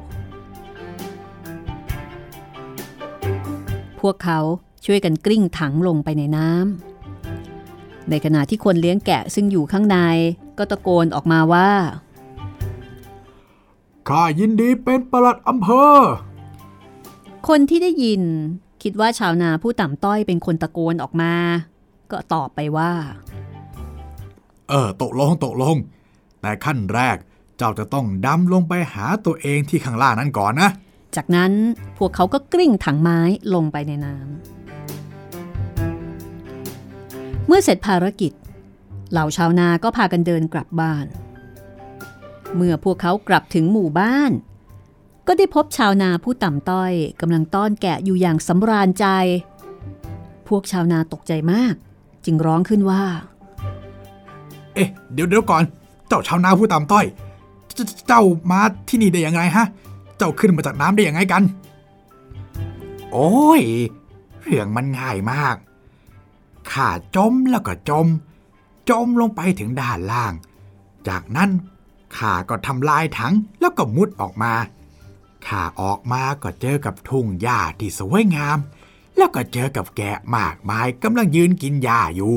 [4.01, 4.41] พวกเขา
[4.85, 9.99] ช่วยกันกลิ้งถังลงไปในน้ำในขณะที่คนเลี้ยงแกะซึ่งอยู่ข้างใน
[10.59, 11.71] ก็ตะโกนออกมาว่า
[14.09, 15.97] ข้ายินดีเป็นประหลัดอำเภอ
[17.49, 18.23] คนที่ได้ยิน
[18.83, 21.35] คิดว่าชาวนาผู้ต่ำต้อยเป็นคนตะโกนออกมา
[22.11, 22.93] ก็ตอบไปว่า
[24.69, 25.77] เออตกลงตกลง
[26.41, 27.17] แต่ขั้นแรก
[27.59, 30.71] เจ้าจะต้องดำลงไปหาตัวเองที่ข้างล่างนั้นก่อนนะ
[31.17, 31.53] จากนั้น
[31.99, 33.19] พวกเขาก็กลิ้งถังไม้
[33.55, 34.52] ลงไปในน้ำ
[37.47, 38.33] เมื่อเสร็จภารกิจ
[39.11, 41.07] เหล่าชาวนาก็พากันเดินกลับบ้าน
[42.57, 44.33] เมื่อพวกเขากลับถึงหมู่บ้าน
[45.27, 49.07] ก็ได้พบชาวนาผู้ต่ำต้อยกำลังต้อนแกะอยู่อย่างสำราญใจ
[50.49, 51.75] พวกชาวนาตกใจมาก
[52.25, 53.05] จึงร้องขึ้นว่า
[54.75, 55.65] เอ๊ะ เดี๋ยวเดี๋ยวก่อน
[56.09, 57.05] เจ้าชาวนาผู้ตามต้อย
[57.75, 57.79] เจ
[58.09, 59.67] เจ้ามาที่นี่ได้ยังไงฮะ
[60.19, 61.43] เจ้าขึ้นมาจากน้ำได้ยังไงกัน
[63.13, 63.63] โอ้ย
[64.41, 65.57] เรื่องมันง่ายมาก
[66.73, 68.07] ข้าจมแล้วก็จม
[68.91, 70.33] จมลงไปถึงด้านล่าง
[71.09, 71.51] จากนั้น
[72.17, 74.53] ข้าก็ทำลายถังแล้วก็มุดออกมา
[75.47, 78.59] ข้าออกมาก็เจอกับทุ่งหญ้าที่สวยงาม
[79.17, 82.33] แล้วก็เจอกับแกะมากมายกำลังยืนกินหญ้าอยู่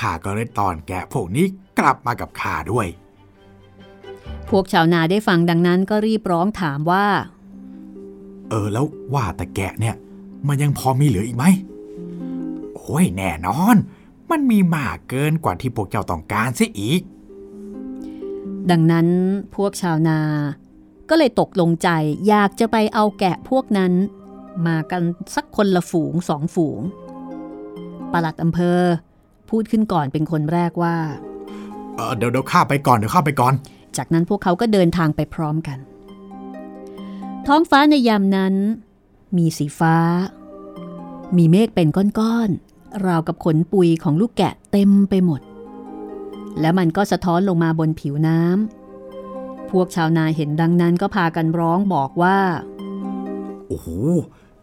[0.00, 1.46] ข้าก็เลยตอนแกะพวกนี้
[1.78, 2.86] กลับมากับข้าด้วย
[4.48, 7.06] พวกชาวนาได้ฟังดังนั้นก็รีบร้องถามว่า
[8.48, 9.96] เออแล้วว่าแต่แกะเนี่ย
[10.46, 13.76] มันยังพอมีเหลืออีกไหมโอ้ยแน่นอน
[14.30, 17.02] มันมีมากเกินกว่าที่พวกเจ้าต้องการเสียอีก
[18.70, 19.08] ดังนั้น
[19.56, 20.20] พวกชาวนา
[21.08, 21.88] ก็เลยตกลงใจ
[22.28, 23.92] อยากจะไปเอาแกะพวกนั้น
[24.66, 25.02] มากัน
[25.34, 26.80] สักคนละฝูงสองฝูง
[28.12, 28.80] ปลัดอำเภอ
[29.50, 30.96] พูดขึ้นก่อนเป็นคนแรกว่า
[31.96, 33.54] เออเดี๋ยวเดี๋ยวข้าไปก่อนเดี๋ยวข้าไปก่อน
[33.96, 35.78] จากนั้นพวกเขาก็เดินทางไปพร้อมกัน
[37.46, 38.54] ท้องฟ้าในยามนั้น
[39.36, 39.96] มีสีฟ้า
[41.36, 42.69] มีเมฆเป็นก้อนๆ
[43.06, 45.40] ราวกับขนปุยของลูกแกะเต็มไปหมด
[46.60, 52.38] และมันก็สะท้อนลงมาบนผิวน้ำพวกชาวนาเห็นดังนั้นก็พากันร้องบอกว่า
[53.66, 53.88] โอ้โห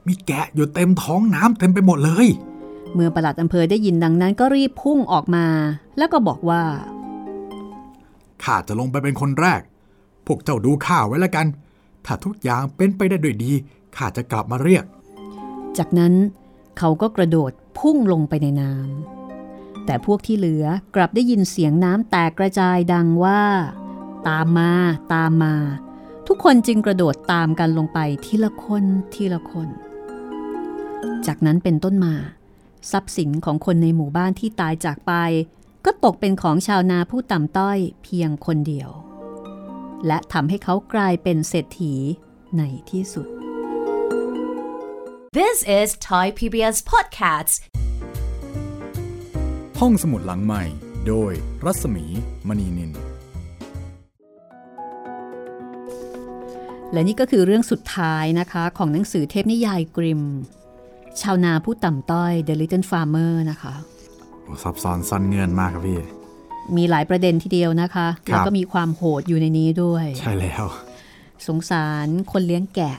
[0.08, 2.28] มีแกะอยู่เต็มท้องน้ำเต็มไปหมดเลย
[2.94, 5.46] เมื่อปลัดอำเภอได้ยินดังนั้นก็รีบพุ่งออกมา
[5.98, 6.64] แล้วก็บอกว่า
[8.44, 9.62] ข้าจะลงไปเป็นคนแรก
[10.28, 11.48] พวกเจ้าดูข้าไว้แล้วกัน
[12.06, 13.52] ถ้าทุกอย่างเป็นไปได้ด้วยดี
[13.96, 14.84] ข้าจะกลับมาเรียก
[15.78, 16.14] จากนั้น
[16.78, 23.42] เขาก็กระโดด พุ่งลงไปในน้ำแต่พวกที่เหลือกลับได้ยินเสียงน้ำแตกกระจายดังว่า
[24.28, 24.72] ตามมา
[25.14, 25.56] ตามมา
[26.28, 29.70] ทุกคนจึงกระโดดตามกันลงไปทีละคนทีละคน
[31.26, 32.16] จากนั้นเป็นต้นมา
[32.92, 35.14] ทรัพย์สินของคนในหมู่บ้านที่ตายจากไป
[35.86, 38.90] ก็ตกเป็นของชาวนาผู้ต่ำต้อยเพียงคนเดียว
[40.08, 41.94] และทำให้เขากลายเป็นเศรษฐี
[42.58, 42.62] ใน
[42.92, 43.28] ที่สุด
[45.44, 47.56] This is Thai PBS Podcasts.
[49.80, 50.64] ห้องสมุดหลังใหม่
[51.08, 51.32] โดย
[51.66, 52.06] รัศมี
[52.48, 52.92] มณีนิน
[56.92, 60.22] และนี่ก็คือเรื่องสุดท้ายนะคะของหนังสือเทพนิยายกริม
[61.22, 63.74] ชาวนาผู้ต่ำต้อย The Little Farmer นะคะ
[64.64, 66.00] ซับซ้อนซ่อนเงื่อนมากครับพี่
[66.78, 70.66] มีหลายประเด็นทีเดียวนะคะครับแล้วก็มีความโหดอยู่ในนี้ด้วย ใช่แล้ว
[71.48, 72.98] สงสารคนเลี้ยงแกะ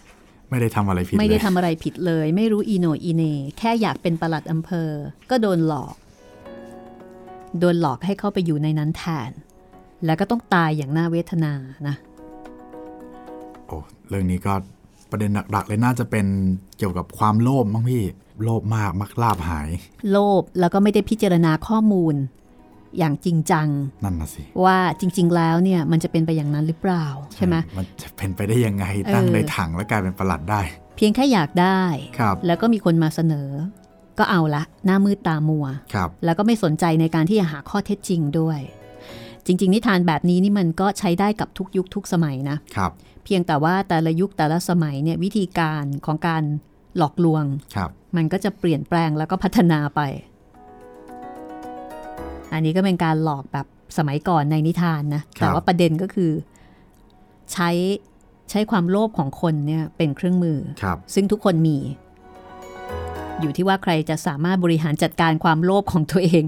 [0.51, 3.23] ไม่ได้ทำอะไรผิดไม่ได้เลยทำอะไรผิดเลย ไม่รู้อีโหนอีเหน
[3.59, 4.91] แค่อยากเป็นประหลัดอำเภอ
[5.31, 5.95] ก็โดนหลอก
[7.59, 9.31] โดนหลอกให้เข้าไปอยู่ในนั้นแทน
[10.05, 11.53] แล้วก็ต้องตายอย่างน่าเวทนา
[11.89, 11.95] นะ
[13.67, 13.77] โอ้
[14.09, 14.55] เรื่องนี้ก็
[15.11, 16.27] ประเด็นหลักๆเลยน่าจะเป็น
[16.79, 18.03] เกี่ยวกับความโลภมั้งพี่
[18.45, 19.69] โลภมากมักลาบหาย
[20.11, 22.15] โลภแล้วก็ไม่ได้พิจารณาข้อมูล
[22.99, 23.69] อย่างจริงจัง
[24.05, 30.61] นั่นน่ะสิว่าจริง ๆ แล้วเนี่ยมันจะเป็นไปอย่างนั้นหรือเปล่าใช่ไหมมันจะเป็นไปได้ยังไงตั้งเออในถังแล้วกลายเป็นประหลัดได้
[30.97, 31.83] เพียงแค่อยากได้
[32.19, 33.49] ครับแล้วก็มีคนมาเสนอ
[34.19, 38.61] ก็เอาละหน้ามืดตามัวครับแล้วก็ไม่สนใจในการที่จะหาข้อเท็จจริงด้วย
[39.47, 42.93] จริง ๆ นิทานแบบนี้นี่มันก็ใช้ได้กับทุกยุคทุกสมัยนะครับ
[43.25, 46.43] เพียงแต่ว่าแต่ละยุคแต่ละสมัยเนี่ยวิธีการของการ
[46.97, 47.45] หลอกลวง
[47.77, 50.01] ครับมันก็จะเปลี่ยนแปลงแล้วก็พัฒนาไป
[52.53, 53.67] อันนี้ก็เป็นการหลอกแบบ
[53.99, 56.31] สมัยก่อนในนิทานนะ แต่ว่าประเด็นก็คือ
[57.53, 57.71] ใช้
[58.51, 61.79] ใช้ความโลภของคนเนี่ยเป็นเครื่องมือครับซึ่งทุกคนมี
[63.41, 66.45] อยู่ที่ว่าใครจะสามารถบริหารจัดการความโลภของตัวเอง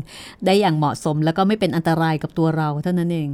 [0.46, 3.30] ได้อย่างเหมาะสมแล้วก็ไม่เป็นอันตรายกับตัวเราเท่านั้นเอง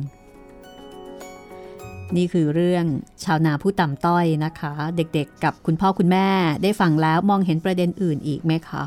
[2.16, 2.85] นี่คือเรื่อง
[3.24, 6.29] ชาวนาผู้ต่ำต้อยนะคะ เด็กๆ กับคุณพ่อคุณแม่
[6.62, 8.85] ได้ฟังแล้วมองเห็นประเด็นอื่นอีกไหมคะ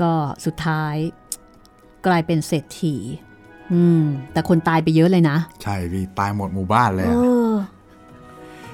[0.00, 0.12] ก็
[0.44, 0.96] สุดท้าย
[2.06, 2.96] กลายเป็นเศรษฐี
[3.72, 7.12] อืม แต่คนตายไปเยอะเลยนะ ใช่พี่ตายหมดหมู่บ้านเลยเอ
[7.50, 7.58] อะอ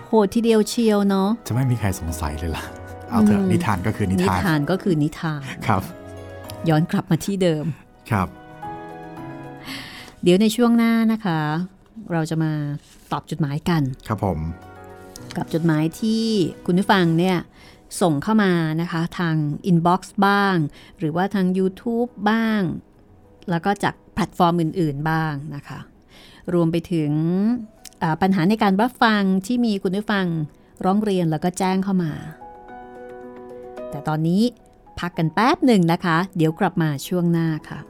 [0.07, 2.65] โหดทีเดียวเชียวเนาะจะไม่มีใครสงสัยเลยล่ะ
[3.11, 5.83] เอาเถอะอืมนิทานก็คือนิทาน นิทานก็คือนิทานครับ
[6.69, 7.65] ย้อนกลับมาที่เดิม
[8.11, 8.29] ครับ
[10.23, 11.41] เดี๋ยวในช่วงหน้านะคะ
[12.13, 12.53] เราจะมา
[13.13, 14.39] ตอบจดหมายกัน ครับผม
[15.37, 16.25] กับจดหมายที่
[16.67, 17.39] คุณผู้ฟังเนี่ย
[18.01, 20.57] ส่งเข้ามานะคะ ทาง inbox บ้าง
[20.99, 22.61] หรือว่าทาง YouTube บ้าง
[23.51, 25.79] แล้วก็จากแพลตฟอร์มอื่น ๆบ้างนะคะ
[26.55, 27.11] รวมไปถึง
[28.23, 30.27] ปัญหาในการรับฟังที่มีคุณผู้ฟัง
[30.85, 32.13] ร้องเรียนแล้วก็แจ้งเข้ามา
[33.91, 34.43] แต่ตอนนี้
[34.99, 37.81] พักกันแป๊บหนึ่งนะคะ เดี๋ยวกลับมาช่วงหน้าค่ะ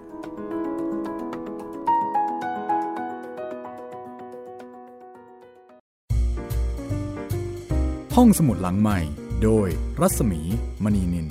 [8.16, 8.98] ห้องสมุดหลังใหม่
[9.42, 9.68] โดย
[10.00, 10.40] รัศมี
[10.84, 11.26] มณีนิน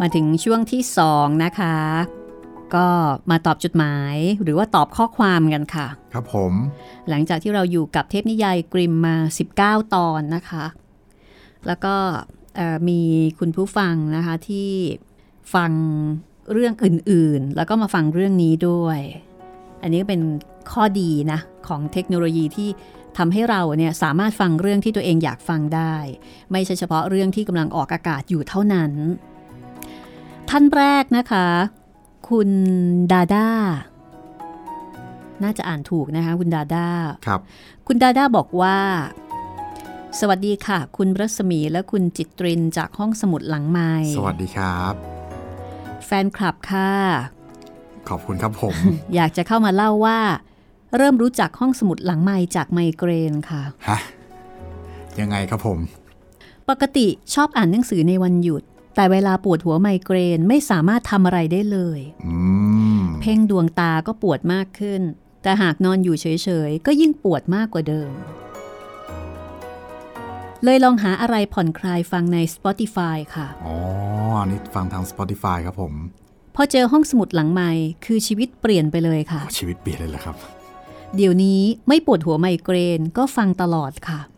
[0.00, 0.82] มาถึงช่วงที่
[1.12, 1.76] 2 นะคะ
[2.74, 2.86] ก็
[3.30, 6.52] มาตอบจดหมายหรือว่าตอบข้อความกันค่ะ ครับผม
[7.08, 9.16] หลังจากที่เราอยู่กับเทพนิยายกริมมา
[9.54, 10.64] 19 ตอนนะคะ
[11.66, 11.94] แล้วก็
[12.56, 13.00] เอ่อมี
[13.38, 14.70] คุณผู้ฟังนะคะที่
[15.54, 15.72] ฟัง
[16.52, 18.98] เรื่องอื่นๆ แล้วก็มาฟังเรื่องนี้ด้วย
[19.82, 20.22] อันนี้ก็เป็น
[20.72, 22.68] ข้อดีนะของเทคโนโลยีที่
[23.18, 25.94] ทำให้เราเนี่ยสามารถฟังเรื่องที่ตัวเองอยากฟังได้
[26.52, 28.92] ไม่ใช่เฉพาะเรื่องที่กำลังออกอากาศอยู่เท่านั้น
[30.50, 31.46] ท่านแรกนะคะ
[32.28, 32.50] คุณ
[33.12, 33.48] ดาด้า
[35.42, 36.86] น่าจะอ่านถูกนะคะ คุณดาด้า
[37.26, 37.40] ครับ
[37.86, 38.78] คุณดาด้าบอกว่า
[40.20, 44.94] สวัสดีค่ะ คุณรัศมีและคุณจิตรินจากห้องสมุดหลังไม้สวัสดีครับ
[46.06, 46.92] แฟนคลับค่ะ
[48.08, 48.74] ขอบคุณครับผม
[49.14, 50.18] อยากจะเข้ามาเล่าว่า
[50.96, 53.98] เริ่มรู้จักห้องสมุดหลังไม้จากไมเกรนค่ะฮะ
[55.20, 55.78] ยังไงครับผม
[56.68, 58.62] ปกติชอบอ่านหนังสือในวันหยุด
[58.98, 62.34] แต่เวลาปวดหัวไมเกรนไม่สามารถทำอะไรได้เลยอื
[62.98, 65.02] มเพ่งดวงตาก็ปวดมากขึ้น
[65.42, 66.26] แต่หากนอนอยู่เฉ
[66.68, 68.10] ยๆ ก็ยิ่งปวดมากกว่าเดิม
[70.64, 73.76] เลยลองหาอะไรผ่อนคลายฟังใน Spotify ค่ะ อ๋อ
[74.40, 75.94] อันนี่ฟังทาง Spotify ครับผม
[76.56, 77.70] พอเจอห้องสมุดหลังใหม่
[78.04, 80.36] คือชีวิตเปลี่ยนไปเลยค่ะ ชีวิตเปลี่ยนเลยเหรอครับ
[81.16, 84.37] เดี๋ยวนี้ไม่ปวดหัวไมเกรนก็ฟังตลอดค่ะโอ้โ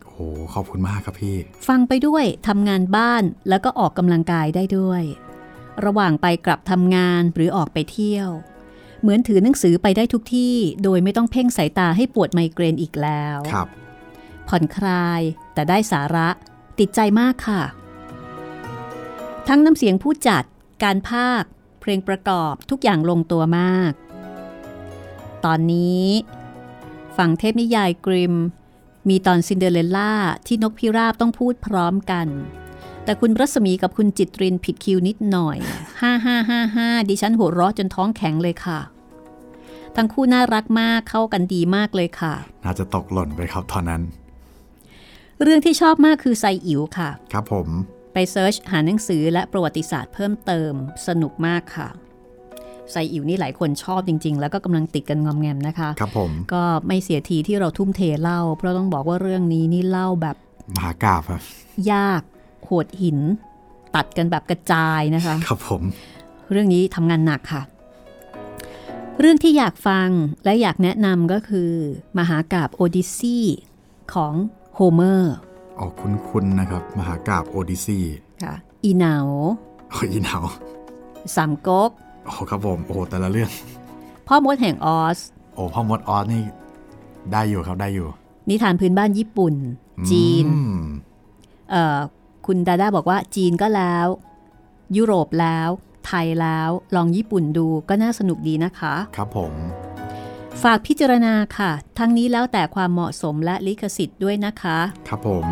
[0.53, 5.03] ขอบคุณมากครับพี่ ฟังไปด้วยทำงานบ้านแล้วก็ออกกำลังกายได้ด้วย
[5.85, 8.29] ระหว่างไปกลับทำงานหรือออกไปเที่ยว
[9.01, 13.67] เหมือนถือหนังสือไปได้ทุกที่โดยไม่ต้องเพ่งสายตาให้ปวดไมเกรนอีกแล้วครับ
[14.47, 15.21] ผ่อนคลาย
[15.53, 16.29] แต่ได้สาระ
[16.79, 17.63] ติดใจมากค่ะ
[19.47, 20.43] ทั้งน้ำเสียงผู้จัด
[20.83, 21.43] การภาค
[21.81, 23.91] เพลงประกอบทุกอย่างลงตัวมาก
[25.45, 26.05] ตอนนี้
[27.17, 28.35] ฝั่งเทพนิยายกริม
[29.09, 30.13] มีตอนซินเดอเรลล่า
[30.47, 32.27] ที่นกพิราบต้องพูดพร้อมกัน
[33.03, 35.57] แต่คุณรัศมีกับคุณจิตรินผิดคิวนิดหน่อย
[36.01, 38.79] ฮ่าฮ่าฮ่าฮ่าดิฉันหัวเราะจนท้องแข็งเลยค่ะ
[39.95, 42.33] ทั้งคู่น่ารักมากเข้ากันดีมากเลยค่ะ
[42.65, 44.01] น่าจะตกหล่นไปครับตอนนั้น
[45.41, 47.67] เรื่องที่ชอบมากคือไซอิ๋วค่ะ ครับผม
[48.13, 50.73] ไปเซิร์ชหาหนังสือและประวัติศาสตร์เพิ่มเติม
[51.07, 51.89] สนุกมากค่ะ
[52.91, 60.35] ไซอิ๋วนี่หลายคนชอบจริง ๆ แล้วก็กำลังติดกันงอมแงมนะคะครับผมก็ไม่เสียทีที่เราทุ่มเทเล่า เพราะต้องบอกว่าเรื่องนี้นี่เล่าแบบ
[60.75, 61.41] มหากาบครับ
[61.91, 62.21] ยาก
[62.65, 63.19] โหดหิน
[63.95, 65.81] ตัดกันแบบกระจายนะคะ ครับผม
[66.51, 67.61] เรื่องนี้ทำงานหนักค่ะ
[69.19, 70.09] เรื่องที่อยากฟัง
[70.45, 71.71] และอยากแนะนำก็คือ
[72.17, 73.39] มหากาบโอดิซี
[74.13, 74.33] ของ
[74.75, 75.33] โฮเมอร์
[75.79, 77.99] อ๋อคุ้นๆนะครับ มหากาพย์โอดิสซี
[78.43, 79.17] ค่ะอิเหนา
[79.91, 80.43] โอ้ยอิเหนา
[81.35, 81.91] สามก๊ก
[82.25, 83.49] โอ้ครับผมโอ้โหแต่ละเรื่อง
[84.27, 85.19] พ่อมดแห่งออซ
[85.55, 86.43] โอ้พ่อมดออซนี่
[87.31, 88.07] ได้อยู่ครับได้อยู่
[88.49, 89.53] นิทานพื้นบ้านญี่ปุ่น
[90.11, 90.81] จีนอืม
[91.71, 91.97] เอ่อ
[92.45, 94.07] คุณดาด้าบอกว่าจีนก็แล้ว
[94.97, 95.69] ยุโรปแล้ว
[96.05, 99.53] ไทยแล้วลองญี่ปุ่นดูก็น่าสนุกดีนะคะ ครับผม
[100.63, 105.47] ฝากพิจารณาค่ะ ทั้งนี้แล้วแต่ความเหมาะสมและลิขสิทธิ์ด้วยนะคะ ครับผม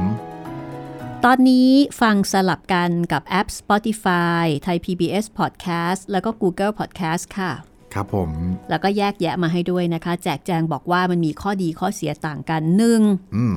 [1.25, 1.69] ตอนนี้
[2.01, 7.51] ฟังสลับกันกับแอป Spotify ไทย PBS Podcast แล้วก็ Google Podcast ค่ะ
[7.93, 8.29] ครับผม
[8.69, 13.01] แล้วก็แยกแยะมาให้ด้วยนะคะ แจกแจงบอกว่ามันมีข้อดีข้อเสียต่างกันหนึ่ง
[13.35, 13.55] อืม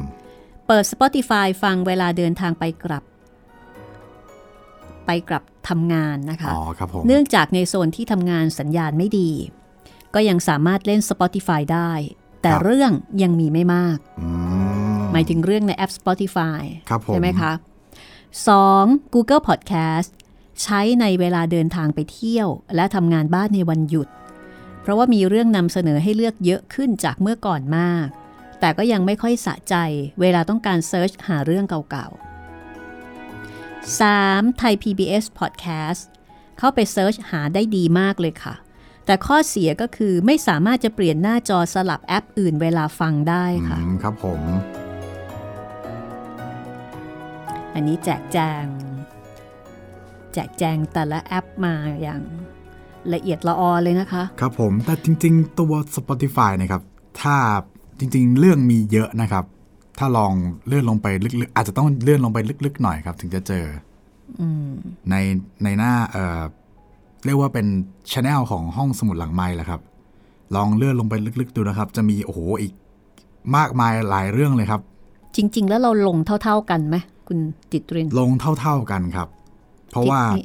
[0.67, 3.05] เปิด Spotify ฟังเวลาเดินทางไปกลับ
[5.07, 9.31] ไปกลับทำงานนะคะอ๋อครับผม เนื่องจากในโซนที่ทำงานสัญญาณไม่ดี
[10.15, 11.93] ก็ยังสามารถเล่น Spotify ได้
[12.43, 14.29] แต่เรื่องยังมีไม่มาก อื
[14.91, 17.53] ม หมายถึงเรื่องในแอป Spotify ครับผมใช่ไหมคะ
[18.33, 19.15] 2.
[19.15, 20.11] Google Podcast
[20.63, 24.09] ใช้ในเวลาเดินทางไปเที่ยว และทำงานบ้านในวันหยุด
[24.83, 28.07] เพราะว่ามีเรื่องนำเสนอให้เลือกเยอะขึ้นจากเมื่อก่อนมาก
[28.61, 29.75] แต่ก็ยังไม่ค่อยสะใจ
[30.21, 34.59] เวลาต้องการเซิร์ชหาเรื่องเก่าๆ 3.
[34.59, 36.03] ไทย PBS Podcast
[36.59, 38.55] เข้าไปเซิร์ชหาได้ดีมากเลยค่ะ
[39.07, 44.41] แต่ข้อเสียก็คือไม่สามารถจะเปลี่ยนหน้าจอสลับแอปอื่นเวลาฟังได้ค่ะอืมครับผม
[47.75, 48.65] อันนี้แจกแจง
[50.33, 52.23] แจกแจงแต่ละแอปมาอย่าง
[53.15, 56.83] ละเอียดละออเลยนะคะ ครับผม แต่จริง ๆ ตัว Spotify นะครับ
[57.21, 57.37] ถ้า
[57.99, 59.45] จริง ๆ เรื่องมีเยอะนะครับ
[59.99, 60.33] ถ้าลอง
[60.67, 61.07] เลื่อนลงไป
[61.41, 63.65] ลึกๆ อาจจะต้องเลื่อนลงไปลึกๆ หน่อยครับ ถึงจะเจอ
[64.41, 64.43] อ
[65.11, 65.15] ใน
[65.65, 66.41] ในหน้าเอ่อ
[67.25, 67.67] เรียกว่าเป็น
[68.13, 69.81] ช anel ของห้องสมุดหลังไม้แหละครับ
[70.57, 72.73] ลองเลื่อนลงไปลึกๆ ดูนะครับ จะมีโอ้โหอีก
[73.57, 74.81] มากมายหลายเรื่องเลยครับ
[75.37, 76.97] จริง ๆ แล้วเราลงเท่า ๆกันไหม
[77.33, 79.29] คุณติตรินลงเท่า ๆกันครับ
[79.91, 80.45] เพราะว่าที่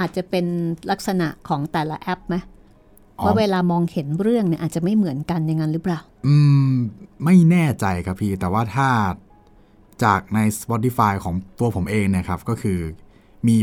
[0.00, 0.46] อาจจะเป็น
[0.90, 2.36] ลักษณะของแต่ละแอปไหม
[3.18, 6.36] อ๋อว่าเวลามองเห็นเรื่องเนี่ยอาจจะไม่เหมือนกันอย่างนั้นหรือเปล่า อื
[6.70, 6.72] ม
[7.24, 8.88] ไม่แน่ใจครับพี่ แต่ว่าถ้า
[10.04, 12.78] จากใน Spotify ของตัวผมเองเนี่ยครับ ก็คือ
[13.46, 13.56] มี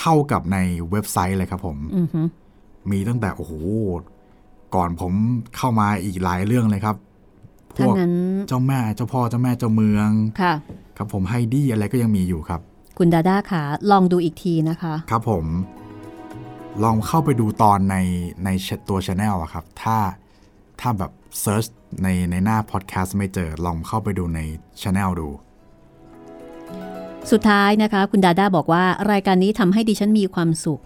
[0.00, 0.58] เท่ากับใน
[0.90, 2.22] เว็บไซต์เลยครับผมอือฮึ
[2.90, 3.52] มีตั้งแต่ โอ้โห
[4.74, 5.12] ก่อนผม
[5.56, 6.96] เข้ามาอีกหลายเรื่องเลยครับ
[7.76, 8.12] พถ้าวกงั้น
[8.48, 10.10] เจ้าแม่เจ้าพ่อเจ้าแม่เจ้าเมือง
[10.42, 10.54] ค่ะ
[10.96, 12.60] ครับผมไฮดี้อะไรก็ยังมีอยู่ครับ
[12.98, 15.46] คุณดาด้าขาลองดูอีกทีนะคะ ครับผม
[16.84, 17.96] ลองเข้าไปดูตอนใน
[18.44, 18.48] ใน
[18.88, 19.98] ตัวช anel อะครับ ถ้า
[20.80, 21.64] ถ้าแบบเซิร์ช
[22.02, 24.40] ในในหน้าพอดแคสต์ไม่เจอ ลองเข้าไปดูใน
[24.82, 25.28] ช anel ดู
[27.30, 30.82] สุดท้ายนะคะ คุณดาด้าบอกว่ารายการนี้ทำให้ดิฉันมีความสุข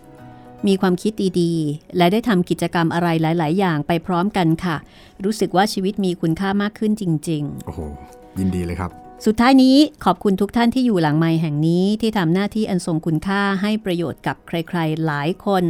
[0.67, 4.77] มีความคิดดีๆ และได้ทำกิจกรรมอะไรหลาย ๆ อย่างไปพร้อมกันค่ะ
[5.25, 7.81] รู้สึกว่าชีวิตมีคุณค่ามากขึ้นจริงโอ้โห
[8.39, 15.65] ยินดีเลยครับๆ สุดท้ายนี้ขอบคุณทุกท่านที่อยู่หลังไมค์แห่งนี้ที่ทำหน้าที่อันทรงคุณค่าให้ประโยชน์กับใครๆ หลายคน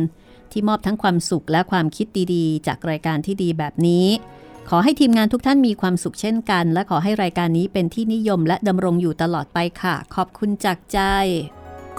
[0.53, 4.07] ที่มอบทั้งความสุขและความคิดดีๆ จากรายการที่ดีแบบนี้
[4.69, 10.99] ขอให้ทีมงานทุกท่านมีความสุขเช่นกัน และขอให้รายการนี้เป็นที่นิยมและดำรงอยู่ตลอดไปค่ะ ขอบคุณจากใจ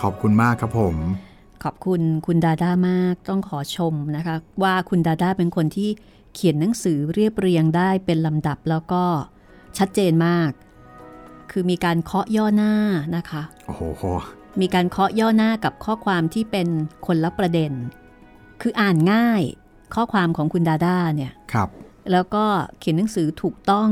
[0.01, 0.95] ขอบคุณมากครับผม
[1.63, 5.89] ขอบคุณคุณดาด้ามากต้องขอชมนะคะ ว่าคุณดาด้าเป็นคนที่
[6.33, 9.03] เขียนหนังสือเรียบเรียงได้เป็นลำดับแล้วก็
[9.77, 10.51] ชัดเจนมาก
[11.51, 12.73] คือมีการเคาะย่อหน้า
[13.15, 14.03] นะคะโอ้โห
[14.61, 16.67] มีการเคาะย่อหน้ากับข้อความที่เป็น
[17.05, 17.71] คนละประเด็น
[18.61, 19.41] คืออ่านง่าย
[19.95, 21.69] ข้อความของคุณดาด้าเนี่ยครับ
[22.11, 22.45] แล้วก็
[22.79, 23.89] เขียนหนังสือถูกต้อง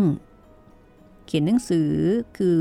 [1.25, 1.89] เขียนหนังสือ
[2.37, 2.55] คือ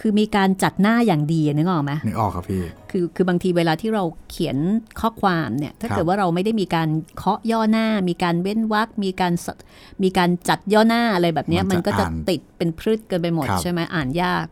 [0.00, 4.56] คือมีการจัดหน้าอย่างดีนึกออกไหมนึกออกครับพี่คือคือบางทีเวลาที่เราเขียน
[5.00, 9.46] ข้อความเนี่ยถ้าครับเกิดว่าเราไม่ได้มีการเคาะย่อหน้า มีการเว้นวรรคมีการส
[10.02, 14.46] มีการจัดย่อหน้าอะไรแบบเนี้ยมันก็จะติดเป็นพืชเกินไปหมดใช่ไหมอ่านยาก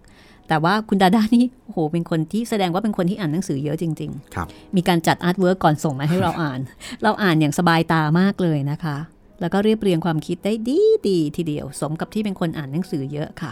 [0.49, 6.61] แต่ว่าคุณดาด้านี่โอ้โหเป็นคนที่แสดงว่าเป็นคนที่อ่านหนังสือเยอะจริงๆครับมีการจัด artwork ก่อนส่งมาให้เราอ่าน
[7.03, 8.97] เราอ่านอย่างสบายตามากเลยนะคะ
[9.41, 13.51] แล้วก็เรียบเรียงความคิดได้ดีดีทีเดียว สมกับที่เป็นคนอ่านหนังสือเยอะค่ะ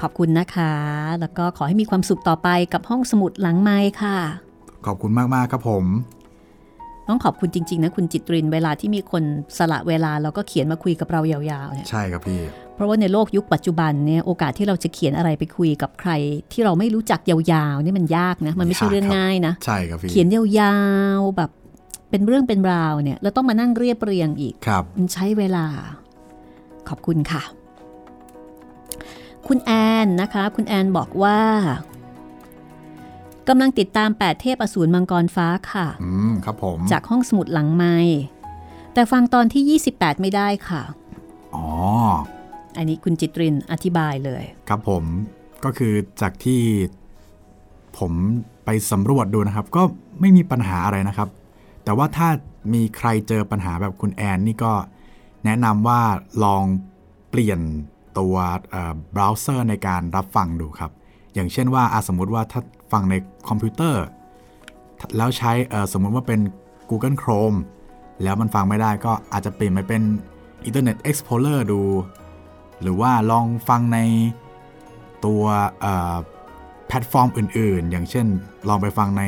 [0.00, 0.72] ขอบคุณนะคะ
[1.20, 4.18] แล้วก็ขอให้มีความสุขต่อไปกับห้องสมุดหลังไมค์ค่ะ
[4.86, 5.84] ขอบคุณมากๆครับผม
[7.08, 9.22] ต้องขอบคุณจริง ๆ นะคุณจิตรินเวลาที่มีคน
[9.58, 12.40] สละเวลาแล้วก็เขียนมาคุยกับเรายาวๆเนี่ยใช่ครับพี่
[12.74, 16.10] เพราะว่าในโลกยุคปัจจุบันเนี่ยโอกาสที่เราจะเขียนอะไรไปคุยกับใคร
[16.52, 20.76] ที่เราไม่รู้จักยาวๆนี่มันยากนะมันไม่ใช่เรื่องยากครับง่ายนะใช่ครับพี่เขียนยา
[21.18, 21.50] วๆแบบ
[22.10, 25.66] เป็นเรื่องเป็นราวเนี่ยแล้วต้องมานั่งเรียบเรียงอีกครับมันใช้เวลา
[26.88, 27.42] ขอบคุณค่ะ
[29.48, 29.70] คุณแอ
[30.04, 31.40] นนะคะ คุณแอนบอกว่า
[33.48, 37.96] กำลังติดตาม 8 เทพอสูรมังกรฟ้าค่ะ อืม ครับผม จากห้องสมุดหลังไม้
[38.94, 40.82] แต่ฟังตอนที่ 28 ไม่ได้ค่ะ
[41.54, 41.66] อ๋อ
[42.76, 45.04] อันนี้คุณจิตรินอธิบายเลย ครับผม
[45.64, 46.62] ก็คือจากที่
[47.98, 48.12] ผม
[48.64, 49.82] ไปสำรวจดูนะครับ ก็
[50.20, 51.28] ไม่มีปัญหาอะไรนะครับ
[51.84, 52.28] แต่ว่าถ้า
[52.74, 54.72] มีใครเจอปัญหาแบบคุณแอนนี่ก็
[55.44, 56.00] แนะนำว่า
[56.44, 56.64] ลอง
[57.30, 57.60] เปลี่ยน
[58.18, 58.34] ตัว
[58.70, 60.90] เบราว์เซอร์ในการรับฟังดูครับ
[61.34, 62.60] อย่างเช่นว่าสมมุติว่าถ้า
[62.92, 63.14] ฟังใน
[63.48, 64.04] คอมพิวเตอร์
[65.16, 65.52] แล้วใช้
[65.92, 66.40] สมมุติว่าเป็น
[66.90, 67.58] Google Chrome
[68.22, 70.02] แล้วมันฟังไม่ได้ก็อาจจะเปลี่ยนไปเป็น
[70.68, 71.82] Internet Explorer ดู
[72.82, 73.98] หรือว่าลองฟังใน
[75.24, 75.44] ตัว
[76.88, 78.26] แพลตฟอร์มอื่นๆ อย่างเช่น
[78.68, 79.22] ลองไปฟังใน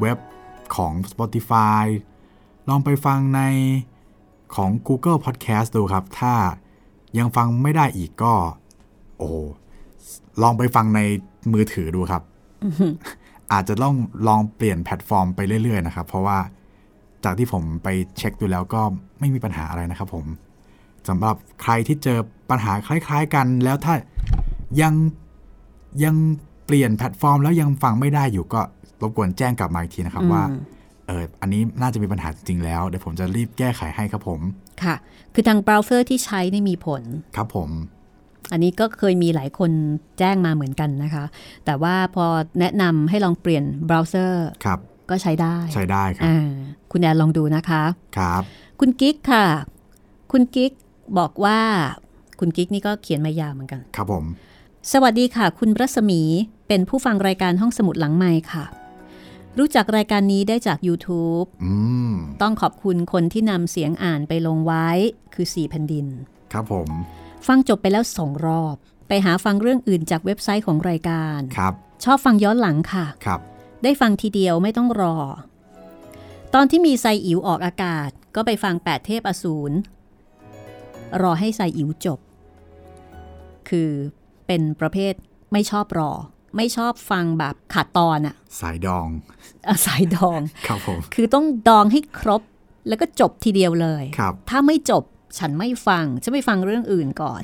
[0.00, 0.18] เว็บ
[0.76, 1.84] ของ Spotify
[2.68, 3.40] ลองไปฟังใน
[4.54, 6.34] ของ Google Podcast ดูครับ ถ้า
[7.18, 8.32] ยังฟังไม่ได้อีกก็
[9.18, 9.28] โอ้
[10.42, 11.00] ลองไปฟังใน
[11.52, 12.22] มือถือดูครับ
[13.52, 13.94] อาจจะต้อง
[14.28, 16.38] ลองเปลี่ยนแพลตฟอร์มไปเรื่อย ๆ นะครับ เพราะว่า
[17.24, 18.82] จากที่ผมไปเช็คดูแล้วก็
[19.20, 20.24] ไม่มีปัญหาอะไรนะครับผม
[21.08, 22.18] สำหรับใครที่เจอ
[22.50, 23.94] ปัญหาคล้าย ๆ กัน แล้วถ้า
[24.82, 24.94] ยัง
[26.04, 26.16] ยัง
[26.66, 28.60] เปลี่ยนแพลตฟอร์ม แล้วยังฟังไม่ได้อยู่ก็
[29.02, 30.42] รบกวนแจ้งกลับมาอีกทีนะครับว่า
[31.06, 34.40] เอออันนี้น่าจะมีปัญหาจริงๆแล้วเดี๋ยวผมจะรีบแก้ไขให้ครับผม
[34.84, 34.96] ค่ะ
[35.34, 37.02] คือทางเบราว์เซอร์ที่ใช้นี่มีผล
[37.36, 37.70] ครับผม
[38.52, 39.70] อันนี้ก็เคยมีหลายคน
[40.18, 41.24] แจ้งมาเหมือนกันนะคะ
[41.64, 42.26] แต่ว่าพอ
[42.60, 44.78] แนะนำให้ลองเปลี่ยนเบราว์เซอร์ครับ
[45.10, 46.50] ก็ใช้ได้ ใช้ได้ครับอ่า
[46.92, 47.82] คุณแอนลองดูนะคะ
[48.18, 48.42] ครับ
[48.80, 49.46] คุณกิ๊กค่ะ
[50.32, 50.72] คุณกิ๊ก
[51.18, 51.58] บอกว่า
[52.40, 54.24] คุณกิ๊กนี่ก็เขียนมายาวเหมือนกัน ครับผม
[54.92, 56.20] สวัสดีค่ะ คุณรัศมี
[56.68, 58.64] เป็นผู้ฟังรายการห้องสมุดหลังไมค์ค่ะ
[59.58, 61.72] รู้จักรายการนี้ได้จาก YouTube อื
[62.10, 64.88] มต้องขอบคุณคนที่นำเสียงอ่านไปลงไว้
[65.34, 66.06] คือ4แผ่นดิน
[66.52, 66.88] ครับผม
[67.46, 68.76] ฟังจบไปแล้วสองรอบ
[69.08, 71.74] ไปหาฟังเรื่องอื่นจากเว็บไซต์ของรายการครับ
[72.04, 73.40] ชอบฟังย้อนหลังค่ะครับ
[73.82, 75.16] ได้ฟังทีเดียวไม่ต้องรอ
[76.54, 79.72] ตอนที่มีไซอิ๋วออกอากาศ ก็ไปฟังแปดเทพอสูร
[81.22, 82.20] รอให้ไซอิ๋วจบ
[83.68, 83.90] คือ
[84.46, 85.14] เป็นประเภท
[85.52, 86.12] ไม่ชอบรอ
[86.56, 89.08] ไม่ชอบฟังแบบขาดตอนอะสายดอง
[89.68, 92.42] อะสายดอง ครับผม คือต้องดองให้ครบ
[92.88, 95.02] แล้วก็จบทีเดียวเลยครับถ้าไม่จบ
[95.38, 97.40] ฉันไม่ฟัง จะไปฟังเรื่องอื่นก่อน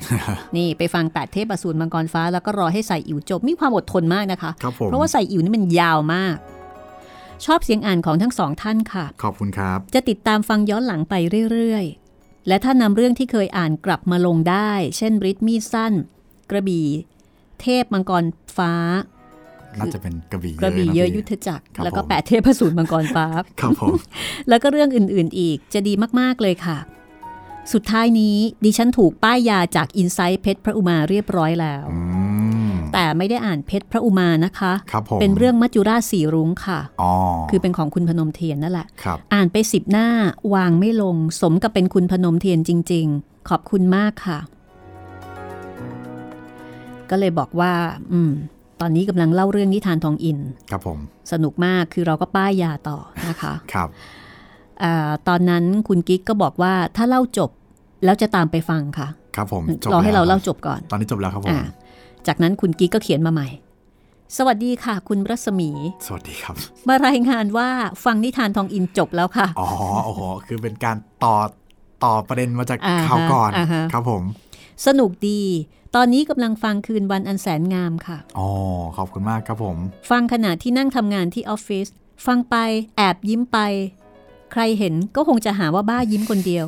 [0.55, 6.35] นี่ไปฟังแปดเทพอสูรมังกรฟ้า แล้วก็รอให้ใส่อิ๋วจบ มีความอดทนมากนะคะครับผมเพราะว่าใส่อิ๋วนี่มันยาวมาก
[7.45, 11.13] ชอบเสียงอ่านของทั้งสองท่านค่ะ ขอบคุณครับ จะติดตามฟังย้อนหลังไป
[11.51, 15.93] เรื่อยๆ และถ้านำเรื่องที่เคยอ่านกลับมาลงได้ เช่นริทมีดสั้น
[16.49, 16.87] กระบี่
[17.61, 18.23] เทพมังกร
[18.57, 18.73] ฟ้า
[19.79, 23.27] น่าจะเป็นกระบี่กระบี่เยอะนยุทธจักรครับแล้วก็ผมแปดเทพสูรมังกรฟ้า
[23.61, 23.95] ครับผม
[24.49, 26.77] แล้วก็เรื่องอื่นๆอีกจะดีมากๆเลยค่ะ
[27.73, 31.99] สุดท้ายนี้ดิฉันถูกป้ายยาจากอินไซต์เพชรพระอุมาเรียบร้อยแล้วอื
[32.71, 37.11] มแต่ไม่ได้อ่านเพชรพระอุมานะคะครับผมเป็นเรื่องมัจจุราชสีรุ้งค่ะอ๋อ
[37.49, 40.07] คือเป็นของคุณพนมเทียนนั่นแหละครับอ่านไปสิบหน้า
[40.53, 44.39] วางไม่ลง สมกับเป็นคุณพนมเทียนจริง ๆ ขอบคุณมากค่ะ
[47.11, 47.71] ก็เลยบอกว่า
[48.13, 48.31] อืม
[48.81, 50.39] ตอนนี้กำลังเล่าเรื่องนิทานทองอิน
[50.71, 50.99] ครับผม
[51.31, 52.97] สนุกมากคือเราก็ป้ายยาต่อ
[53.29, 53.89] นะคะ ครับ
[54.83, 57.49] อาตอนนั้นคุณกิ๊กก็บอกว่าถ้าเล่าจบ
[58.05, 61.59] แล้วจะตามไปฟังค่ะ ครับผมจบรอให้แล้วเราเล่าจบก่อน ตอนนี้จบแล้วครับผมอ่า
[62.27, 63.47] จากนั้นคุณกิ๊กก็เขียนมาใหม่
[64.37, 65.69] สวัสดีค่ะ คุณรัศมี
[66.05, 66.55] สวัสดีครับ
[66.87, 67.69] มารายงานว่า
[68.03, 69.67] ฟังนิทานทองอินจบแล้วค่ะ อ๋อ
[70.05, 71.35] โอ้โหคือเป็นการต่อ
[72.03, 74.23] ต่อประเด็นมาจากอ่าฮะข่าวก่อนอ่าฮะครับผม
[74.87, 75.41] สนุกดี
[75.95, 78.49] ตอนนี้กำลังฟังคืนวันอันแสนงามค่ะ อ๋อ
[78.97, 79.77] ขอบคุณมากครับผม
[80.11, 81.87] ฟังขณะที่นั่งทำงานที่ออฟฟิศ
[82.25, 82.55] ฟังไป
[82.97, 83.57] แอบยิ้มไป
[84.51, 86.67] ใครเห็นก็คงจะหาว่าบ้ายิ้มคนเดียว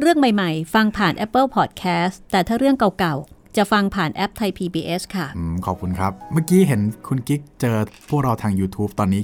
[0.00, 7.76] เรื่องใหม่ๆ ฟังผ่าน Apple Podcast แต่ถ้าเรื่องเก่าๆ จะฟังผ่านแอปไทย PBS ค่ะอืมขอบคุณครับ เมื่อกี้เห็นคุณกิ๊กเจอ
[8.08, 9.22] พวกเราทาง YouTube ตอนนี้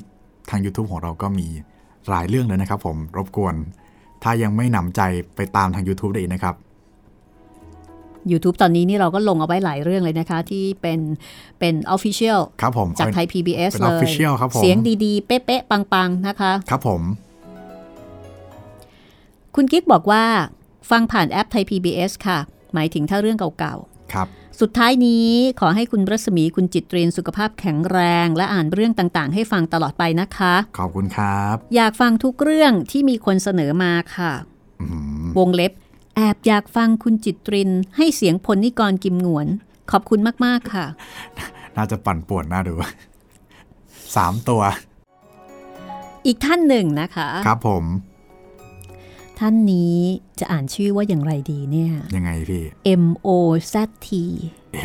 [0.51, 1.47] ทาง YouTube ของเราก็มี
[2.09, 3.55] หลายเรื่องเลยนะครับผม รบกวน
[4.23, 5.01] ถ้ายังไม่หนำใจ
[5.37, 6.55] ไปตามทาง YouTube ได้อีกนะครับ
[8.31, 11.01] YouTube ตอนนี้นี่เราก็ลงเอาไว้หลายเรื่องเลยนะคะ ที่เป็น
[11.59, 17.03] เป็น Official ครับผมจากไทย PBS เป็นเลย Official ครับผมเสียงดีๆ เป๊ะๆ ปัง ๆ นะคะ ครับผม
[19.57, 20.25] คุณกิ๊กบอกว่า
[20.91, 22.39] ฟังผ่านแอปไทย PBS ค่ะ
[22.75, 24.29] หมายถึงถ้าเรื่องเก่าๆ ครับ
[24.61, 25.29] สุดท้ายนี้
[25.61, 34.33] ขอให้คุณรัศมีคุณจิตเรียนสุขภาพแข็งแรง และอ่านเรื่องต่างๆ ให้ฟังตลอดไปนะคะ ขอบคุณครับ อยากฟังทุกเรื่องที่มีคนเสนอมาค่ะ
[34.81, 34.87] อื
[35.23, 35.73] มวงเล็บ
[36.21, 39.47] แอบอยากฟังคุณจิตริน ให้เสียงพลนิกรกิมหงวน
[39.91, 40.87] ขอบคุณมาก ๆ ค่ะ
[41.77, 42.75] น่าจะปั่นป่วนน่าดู
[44.17, 44.63] สามตัว
[46.27, 47.85] อีกท่านหนึ่งนะคะ ครับผม
[49.39, 49.97] ท่านนี้
[50.39, 52.65] จะอ่านชื่อว่าอย่างไรดีเนี่ย ยังไงพี่
[53.03, 53.29] M O
[53.73, 53.75] Z
[54.07, 54.09] T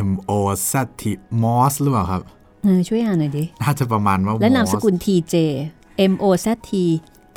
[0.07, 0.31] M O
[0.71, 1.03] Z T
[1.43, 2.21] Moss หรือเปล่าครับ
[2.63, 5.36] เออช่วยอ่านหน่อยดิ น่าจะประมาณว่า และนาม Moss สกุล T J
[6.11, 6.71] M O Z T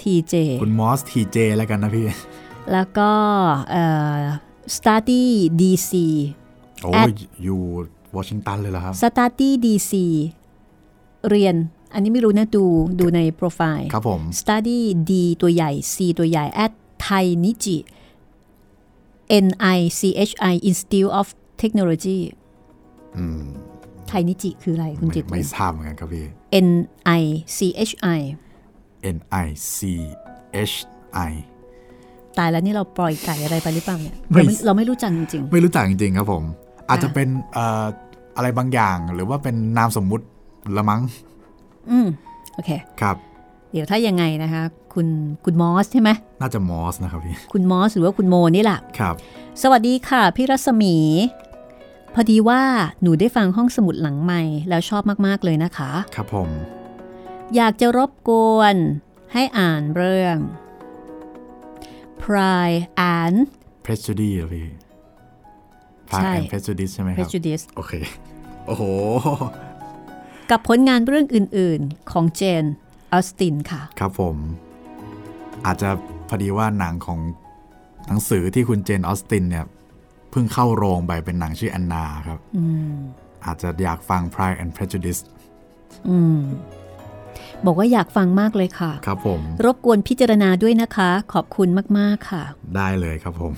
[0.01, 2.07] T J คุณมอสทีเจแล้วกันนะพี่
[2.72, 3.10] แล้วก็
[3.70, 3.84] เอ่
[4.18, 4.22] อ
[4.76, 5.24] study
[5.60, 5.92] DC
[6.82, 7.12] โอ้ย
[7.44, 7.60] อยู่
[8.16, 9.92] วอชิงตันเลยเหรอครับ study dc
[11.30, 11.56] เรียน
[11.94, 12.64] อันนี้ไม่รู้นะดู
[13.00, 14.78] ดูในโปรไฟล์ครับผม study
[15.10, 16.72] d ตัวใหญ่ c ตัวใหญ่ at
[17.06, 17.76] thai nichi
[19.44, 19.46] n
[19.76, 21.26] i c h i institute of
[21.62, 22.18] technology
[23.16, 23.42] อืม
[24.08, 26.26] ไทยนิจิคืออะไรคุณไม่จิต ไม่ทราบเหมือนกันครับพี่
[26.66, 26.70] N
[27.20, 27.22] I
[27.56, 27.58] C
[27.90, 28.20] H I
[29.16, 29.46] N I
[29.76, 29.78] C
[30.72, 30.76] H
[31.28, 31.32] I
[32.39, 36.45] ตายแล้วนี่เราปล่อยไก่อะไรไปหรือเปล่าเนี่ยไม่เราไม่เราไม่รู้จักจริงไม่รู้จักจริงๆครับผม
[36.89, 37.84] อาจจะเป็นเอ่อ
[38.36, 40.24] อะไรบางอย่าง หรือว่าเป็นนามสมมุติ
[40.76, 42.07] ละมั้งๆอืม
[42.55, 42.70] โอเค
[43.01, 43.16] ครับ
[43.72, 44.62] เดี๋ยวถ้ายังไงนะคะ
[44.95, 45.07] คุณ
[45.45, 46.11] คุณมอสใช่ไหม
[46.41, 49.14] น่าจะมอสนะครับพี่ คุณมอสหรือว่าคุณโมนี่แหละครับ
[49.62, 50.97] สวัสดีค่ะ พี่รัศมี
[52.14, 52.61] พอดีว่า
[53.03, 56.49] หนูได้ฟังห้องสมุดหลังใหม่แล้วชอบมากๆเลยนะคะ ครับผม
[57.57, 58.76] อยากจะรบกวน
[59.32, 60.36] ให้อ่านเรื่อง
[62.24, 62.80] Pride
[63.16, 63.36] and
[63.86, 64.66] prejudice เหรอพี่
[66.08, 67.92] Pride ใช่ and prejudice ใช่ไหมครับ Prejudice โอเค
[68.66, 68.82] โอ้โห
[70.50, 72.64] กับผลงานเรื่องอื่น ๆ ของเจน
[73.12, 74.36] ออสตินค่ะ ครับผม
[75.66, 75.88] อาจจะ
[76.28, 77.18] พอดีว่าหนังของ
[78.06, 79.66] หนังสือที่คุณเจนออสตินเนี่ย
[80.30, 82.94] เพิ่งเข้าโรงไปเป็นหนังชื่อแอนนาครับอืม
[83.44, 85.20] อาจจะอยากฟัง Pride and Prejudice
[86.08, 86.40] อืม
[87.66, 92.42] บอกว่าอยากฟังมากเลยค่ะ ครับผม รบกวนพิจารณาด้วยนะคะ ขอบคุณมากๆค่ะ
[92.76, 93.52] ได้เลยครับผม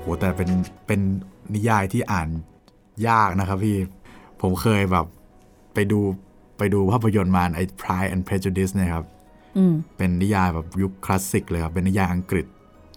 [0.00, 0.50] โหแต่เป็น
[0.86, 1.00] เป็น
[1.54, 2.28] นิยายที่อ่าน
[3.08, 3.76] ยากนะครับพี่
[4.40, 5.06] ผมเคยแบบ
[5.74, 6.00] ไปดู
[6.58, 9.04] ไปดูภาพยนตร์มาไอ้ Pride and Prejudice เนี่ยครับ
[9.58, 12.46] อืมเป็นนิยายแบบยุคคลาสสิกเลยครับ เป็นนิยายอังกฤษ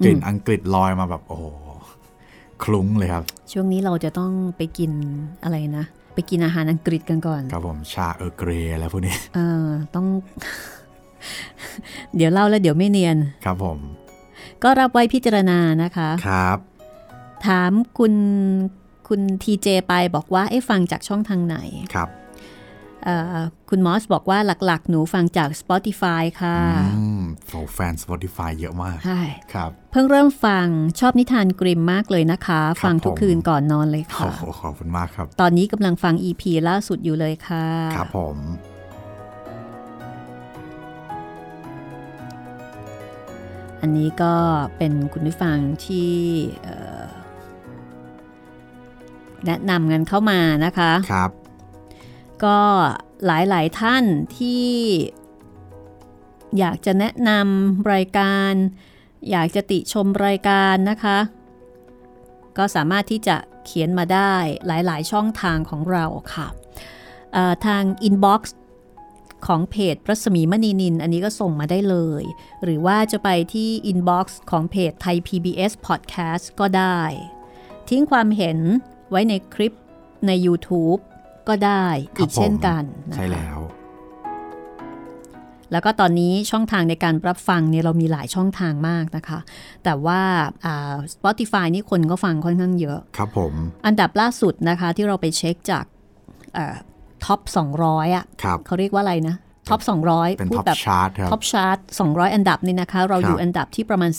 [0.04, 1.46] กลิ่นอังกฤษลอยมาแบบโอ้โห
[2.64, 4.92] คลุ้งเลยครับ ช่วงนี้เราจะต้องไปกิน
[5.44, 10.06] อะไรนะ ไปกินอาหารอังกฤษกันก่อน ครับผมชาเออร์เกรย์อะไรพวกนี้ เออต้อง
[12.16, 13.78] เดี๋ยวเล่าแล้วเดี๋ยวไม่เนียน ครับผม
[14.64, 16.58] ก็รับไว้พิจารณานะคะ ครับ
[17.48, 18.14] ถามคุณ
[19.08, 21.58] คุณทีเจไปบอกว่าไอ้ฟังจากช่องทางไหน
[21.94, 22.21] ครับเอ่อ
[23.70, 26.58] คุณมอสบอกว่าหลักๆ หนูฟังจาก Spotify ค่ะ
[26.98, 29.22] อืมโหแฟน Spotify เยอะมาก ใช่
[29.54, 30.68] ครับ เพิ่งเริ่มฟัง
[31.00, 38.38] ชอบนิทานกริมมากเลยนะคะครับฟังทุกผมคืนก่อนนอนเลยโอ้ค่ะโหขอบคุณมากครับ ตอนนี้กำลังฟัง EP ล่าสุดอยู่เลยค่ะ ครับผม
[43.82, 44.34] อันนี้ก็
[44.78, 46.12] เป็นคุณผู้ฟังที่
[46.64, 47.04] เอ่อ
[49.46, 51.32] แนะนำกันเข้ามานะคะ ครับ
[52.46, 52.60] ก็
[53.26, 54.04] หลายๆท่าน
[54.38, 54.70] ที่
[56.60, 58.54] อยากจะแนะนำรายการ
[59.32, 61.18] อยากจะติชมรายการนะคะ
[62.58, 63.36] ก็สามารถที่จะ
[63.66, 64.34] เขียนมาได้
[64.68, 66.48] หลายๆ ช่องทางของเราค่ะ
[67.34, 68.42] เอ่อทาง inbox
[69.48, 72.24] ของเพจรัศมีมณีนิน อันนี้ก็ส่งมาได้เลย
[72.64, 77.02] หรือว่าจะไปที่ inbox ของเพจไทย PBS Podcast ก็ได้
[77.90, 78.60] ทิ้งความเห็น
[79.10, 79.74] ไว้ในคลิป
[80.28, 81.02] ใน YouTube
[81.50, 81.86] ก็ได้
[82.18, 83.60] ครัอีบกเช่นผมกันนะคะใช่แล้ว
[85.72, 89.40] แล้วก็ตอนนี้ช่องทางในการรับฟังเนี่ยเรามีหลายช่องทางมากนะคะ
[89.84, 90.20] แต่ว่า
[90.66, 93.54] อ่า Spotify นี่คนก็ฟังค่อนข้างเยอะ ครับผม
[93.86, 95.86] อันดับล่าสุดนะคะที่เราไปเช็คจาก
[97.26, 97.40] ท็อป
[97.80, 99.36] 200 อะครับเขาเรียกว่าอะไรนะ
[99.70, 101.78] top 200เป็นพูด top แบบชาร์ตครับ top chart
[102.08, 104.12] 200 อันดับนี่นะคะ เราอยู่ครับอันดับที่ประมาณ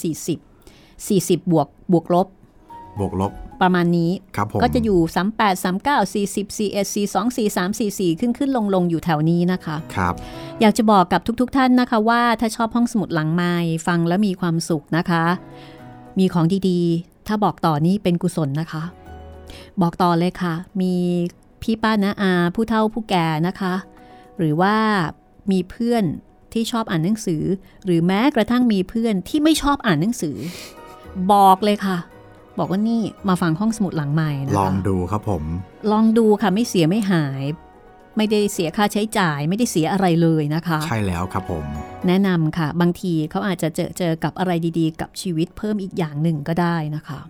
[0.68, 2.26] 40 40 บวกบวกลบ
[2.98, 3.32] บวกลบ
[3.62, 4.98] ประมาณนี้ ครับผม ก็จะอยู่
[5.34, 10.14] 38 39 40 41 42 43 44 ขึ้นขึ้นลงลงอยู่แถวนี้นะคะ ครับ
[10.60, 13.54] อยากจะบอกกับทุก ๆทท่านนะคะว่าถ้าชอบห้องสมุดหลังไม้
[13.86, 15.24] ฟังแล้วมีความสุขนะคะ
[16.18, 18.82] มีของดีๆ ถ้าบอกต่อนี่เป็นกุศลนะคะ
[19.80, 20.94] บอกต่อเลยค่ะ มี
[21.62, 23.74] พี่ป้านะอาผู้เฒ่าผู้แก่นะคะ
[24.38, 24.76] หรือว่า
[25.50, 26.04] มีเพื่อน
[26.52, 27.42] ที่ชอบอ่านหนังสือ
[27.84, 30.36] หรือแม้กระทั่งมีเพื่อนที่ไม่ชอบอ่านหนังสือ
[31.32, 31.98] บอกเลยค่ะ
[32.58, 35.44] บอกว่านี่มาฟังห้องสมุดหลังใหม่นะคะลองดูครับผม
[35.92, 37.42] ลองดูค่ะไม่เสียไม่หาย
[38.16, 41.64] ไม่ได้เสียค่าใช้จ่าย ไม่ได้เสียอะไรเลยนะคะ ใช่แล้วครับผม
[42.08, 47.20] แนะนำค่ะ บางทีเขาอาจจะเจอเจอกับอะไรดีๆ กับชีวิตเพิ่มอีกอย่างหนึ่งก็ได้นะคะ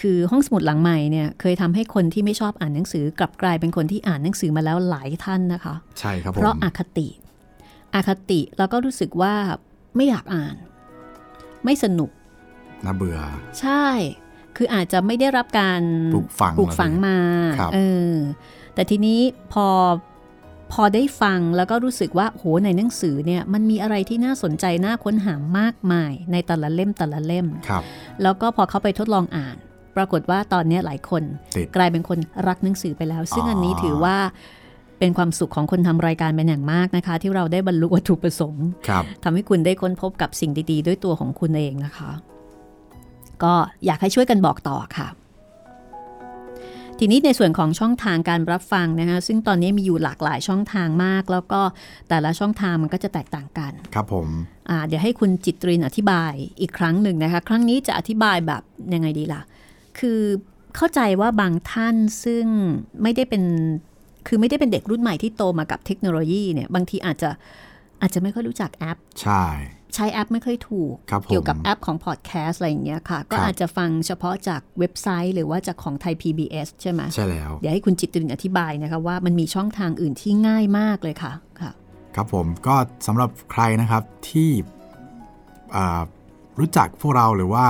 [0.00, 7.08] คือห้องสมุดหลังใหม่เนี่ยเคยทำให้คนที่ไม่ชอบอ่านหนังสือกลับกลายเป็นคนที่อ่านหนังสือมาแล้วหลายท่านนะคะ ใช่ครับผมเพราะอาคติ
[7.94, 9.34] อาคติแล้วก็รู้สึกว่า
[9.96, 10.56] ไม่อยากอ่าน
[11.64, 12.10] ไม่สนุก
[12.86, 13.18] น่าเบื่อ
[13.60, 13.86] ใช่
[14.56, 15.82] คืออาจจะไม่ได้รับการ
[16.14, 17.18] ปลูกฝังปลูกฝังมา
[17.58, 17.78] ครับเอ
[18.10, 18.12] อ
[18.74, 19.20] แต่ทีนี้
[19.52, 19.66] พอ
[20.72, 27.82] พอได้ฟังแล้วก็รู้สึกว่าโหในหนังสือเนี่ยมันมีอะไรที่น่าสนใจน่าค้นหามากมาย ในแต่ละเล่มแต่ละเล่มครับ
[28.22, 29.56] แล้วก็พอเขาไปทดลองอ่าน
[29.96, 31.22] ปรากฏว่าตอนเนี้ยหลายคน
[31.56, 32.18] ติดกลายเป็นคน
[32.48, 34.16] รักหนังสือไปแล้ว ซึ่งอ๋ออัอันนี้ถือว่า
[34.98, 42.10] เป็นความสุขของคนทำรายการเป็นอย่างมากนะคะ ที่เราได้บรรลุวัตถุประสงค์ครับทำให้คุณได้ค้นพบกับสิ่งดีๆ ด้วยตัวของคุณเองนะคะ
[43.44, 43.54] ก็
[43.86, 45.08] อยากให้ช่วยกันบอกต่อค่ะ
[47.00, 51.60] ทีนี้ในส่วนของช่องทางการรับฟังนะคะซึ่งตอนนี้มีอยู่หลากหลายช่องทางมาก แล้วก็
[52.08, 54.28] แต่ละช่องทางมันก็จะแตกต่างกัน ครับผม
[54.70, 58.62] อ่าเดี๋ยวให้คุณจิตรินอธิบายอีกครั้งหนึ่งนะคะ ครั้งนี้จะอธิบายแบบ
[58.94, 59.42] ยังไงดีล่ะ
[59.98, 60.20] คือ
[60.76, 62.44] เข้าใจว่าบางท่านซึ่ง
[63.02, 63.42] ไม่ได้เป็น
[64.26, 67.30] คือไม่ได้เป็นเด็กรุ่นใหม่ที่โตมากับเทคโนโลยีเนี่ยบางทีอาจจะ
[68.02, 69.44] อาจจะไม่ค่อยรู้จักแอป ใช่
[69.94, 81.72] ใช้แอปไม่ค่อยถูกครับผมเกี่ยวกับแอปของพอดแคสต์อะไรอย่างเงี้ยค่ะ ก็ครับอาจจะฟังเฉพาะจากเว็บไซต์ หรือว่าจากของไทย PBS ใช่ไหมใช่แล้ว เดี๋ยวให้คุณจิตรินอธิบายนะคะว่ามันมีช่องทางอื่นที่ง่ายมากเลยค่ะค่ะ
[82.14, 82.74] ครับผมก็
[83.06, 84.50] สำหรับใครนะครับที่
[85.76, 86.00] อ่า
[86.60, 87.66] รู้จักพวกเราหรือว่า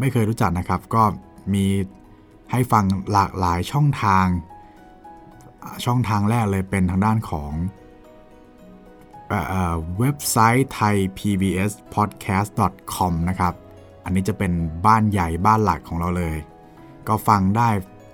[0.00, 1.02] ไม่เคยรู้จักนะครับ ก็
[1.54, 1.66] มี
[2.50, 4.26] ให้ฟังหลากหลายช่องทาง
[5.62, 7.52] อ่าช่องทางแรกเลยเป็นทางด้านของ
[9.98, 12.50] เว็บไซต์ไทย PBS podcast
[12.94, 13.54] com นะครับ
[14.04, 14.52] อันนี้จะเป็น
[14.86, 16.36] บ้านใหญ่บ้านหลักของเราเลย
[17.08, 17.68] ก็ฟังได้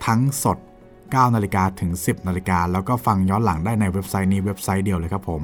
[0.06, 0.58] ทั้งสด
[0.96, 5.42] 9 นาฬิกาถึง 10 นาฬิกา แล้วก็ฟังย้อนหลังได้ในเว็บไซต์นี้เว็บไซต์เดียวเลยครับผม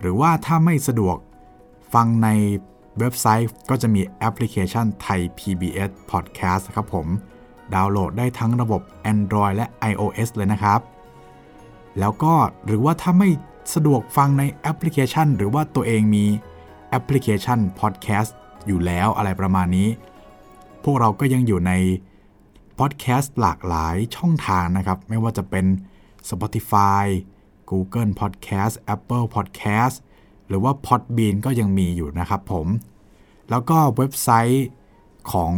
[0.00, 1.16] หรือว่าถ้าไม่สะดวก
[1.94, 2.28] ฟังใน
[2.98, 7.06] เว็บไซต์ก็จะมีแอปพลิเคชันไทย PBS Podcast ครับผม
[7.74, 8.82] ดาวน์โหลดได้ทั้งระบบ
[9.12, 10.80] Android และ iOS เลยนะครับ
[11.98, 12.34] แล้วก็
[12.66, 13.30] หรือว่าถ้าไม่
[13.74, 16.26] สะดวกฟังในแอปพลิเคชัน หรือว่าตัวเองมี
[16.90, 18.30] แอปพลิเคชัน Podcast
[18.66, 19.88] อยู่แล้วอะไรประมาณนี้
[20.84, 21.72] พวกเราก็ยังอยู่ใน
[22.78, 25.66] พอดแคสต์หลากหลายช่องทางนะครับ ไม่ว่าจะเป็น
[26.28, 27.04] Spotify
[27.70, 29.96] Google Podcast Apple Podcast
[30.48, 32.66] หรือว่า Podbean ก็ยังมีอยู่นะครับผม
[33.50, 34.66] แล้วก็เว็บไซต์
[35.32, 35.52] ของ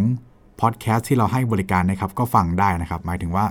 [0.60, 3.46] พอดแคสต์ที่เราให้บริการนะครับ ก็ฟังได้นะครับ หมายถึงว่า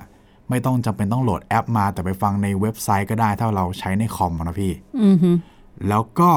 [0.52, 4.74] ไม่ต้องจำเป็นต้องโหลดแอปมาแต่ไปฟังในเว็บไซต์ก็ได้ถ้าเราใช้ในคอมนะพี่
[5.04, 5.32] อือฮึ
[5.90, 6.32] แล้วก็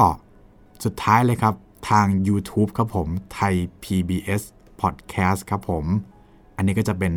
[0.83, 1.55] สุดท้ายเลยครับ
[1.89, 3.53] ทาง YouTube ครับผมไทย
[3.83, 4.41] PBS
[4.81, 5.85] Podcast ครับผม
[6.55, 7.13] อันนี้ก็จะเป็น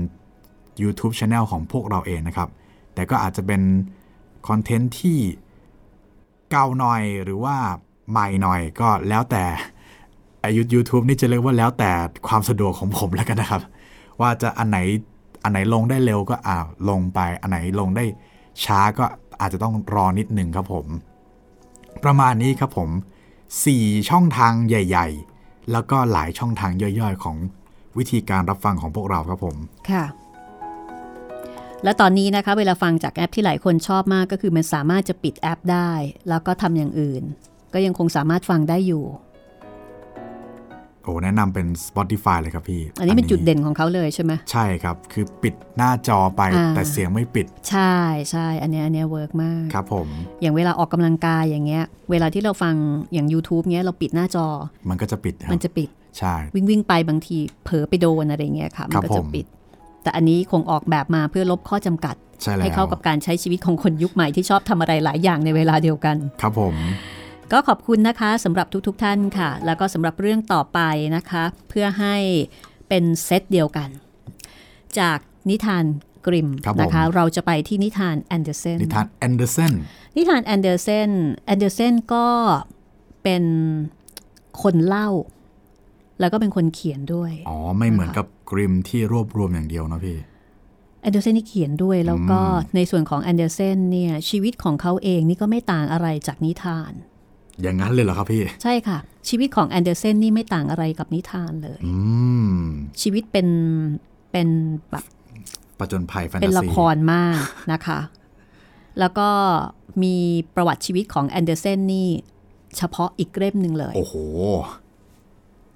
[0.83, 2.49] YouTube Channel ของพวกเราเองนะครับ
[2.95, 3.63] แต่ก็อาจจะเป็น
[4.49, 5.19] คอนเทนต์ที่
[6.51, 7.57] เก่าหน่อยหรือว่า
[8.11, 9.45] ใหม่หน่อยก็แล้วแต่
[10.45, 11.91] อายุ YouTube นี่จะเรียกว่าแล้วแต่
[12.29, 13.63] ความสะดวกของผมแล้วกันนะครับ
[14.21, 14.79] ว่าจะอันไหน
[15.43, 16.57] อันไหนลงได้เร็วก็อ่า
[16.91, 18.05] ลงไป อันไหนลงได้
[18.65, 19.05] ช้าก็
[19.41, 20.87] อาจจะต้องรอนิดหนึ่งครับผม
[22.05, 22.91] ประมาณนี้ครับผม
[23.49, 25.09] 4 ช่องทางใหญ่
[25.41, 27.37] ๆ แล้วก็หลายช่องทางย่อยๆ ของ
[27.99, 29.57] วิธีการรับฟังของพวกเราครับผม
[29.91, 30.05] ค่ะ
[31.85, 35.91] และตอนนี้นะคะเวลาฟังจากแอปที่หลายคนชอบมากก็คือมันสามารถจะปิดแอปได้
[36.29, 37.23] แล้วก็ทำอย่างอื่น
[37.75, 39.05] ก็ยังคงสามารถฟังได้อยู่
[41.09, 47.95] อ๋อแนะนำเป็น Spotify เลยครับพี่ อันนี้เป็นจุดเด่นของเขาเลยใช่ไหมใช่ครับ คือปิดหน้าจอไปอ่าแต่เสียงไม่ปิด ใช่
[48.31, 50.09] ใช่อันเนี้ยอันเนี้ย work มากครับผม
[50.41, 52.75] อย่างเวลาออกกำลังกายอย่างเงี้ย เวลาที่เราฟัง
[53.13, 54.47] อย่าง YouTube เงี้ยเราปิดหน้าจอ
[54.89, 55.89] มันก็จะปิดครับมันจะปิด
[56.19, 59.47] ใช่วิ่งวิ่งไปบางทีเผลอไปโดนอะไรเงี้ยค่ะมันก็จะปิดครับผม
[60.03, 66.75] แต่อันนี้คงออกแบบมาเพื่อลบข้อจำกัดใช่แล้วให้เข้ากับการใช้ชีวิตของคนยุคใหม่ที่ชอบทำอะไรหลายอย่างในเวลาเดียวกัน ครับผม
[67.53, 70.81] ก็ขอบคุณนะคะสำหรับทุกๆ ท่านค่ะ แล้วก็สำหรับเรื่องต่อไป
[71.17, 72.17] นะคะ เพื่อให้
[72.89, 73.89] เป็นเซตเดียวกัน
[74.99, 75.19] จาก
[75.51, 75.85] นิทาน
[76.27, 79.73] กริมครับผมนะคะเราจะไปที่นิทานแอนเดอร์เซนนิทานแอนเดอร์สัน
[80.17, 81.11] นิทานแอนเดอร์เซน
[81.47, 82.27] แอนเดอร์เซนก็
[83.23, 83.45] เป็น
[84.63, 85.09] คนเล่า
[86.21, 90.17] แล้วก็เป็นคนเขียนด้วย อ๋อ ไม่เหมือนกับกริมที่รวบรวมอย่างเดียวนะพี่
[91.03, 92.41] แอนเดอร์เซนนี่เขียนด้วยแล้วก็
[92.75, 96.93] ในส่วนของแอนเดอร์เซนเนี่ยชีวิตของเขาเองนี่ก็ไม่ต่างอะไรจากนิทาน
[97.63, 98.99] อย่างนั้นเลยเหรอครับพี่ ใช่ค่ะ
[99.29, 101.95] ชีวิตของแอนเดอร์เซนนี่ไม่ต่างอะไรกับนิทานเลยอื
[102.57, 102.61] ม
[103.03, 103.49] ชีวิตเป็น
[104.33, 104.49] เป็น
[104.91, 105.05] แบบ
[105.79, 107.41] ประจนภัยแฟนเป็นตาละซีครมาก
[107.73, 107.99] นะคะ
[108.99, 109.29] แล้วก็
[110.03, 110.15] มี
[110.55, 112.09] ประวัติชีวิตของแอนเดอร์เซนนี่
[112.77, 114.15] เฉพาะอีกเล่มหนึ่งเลย โอ้โห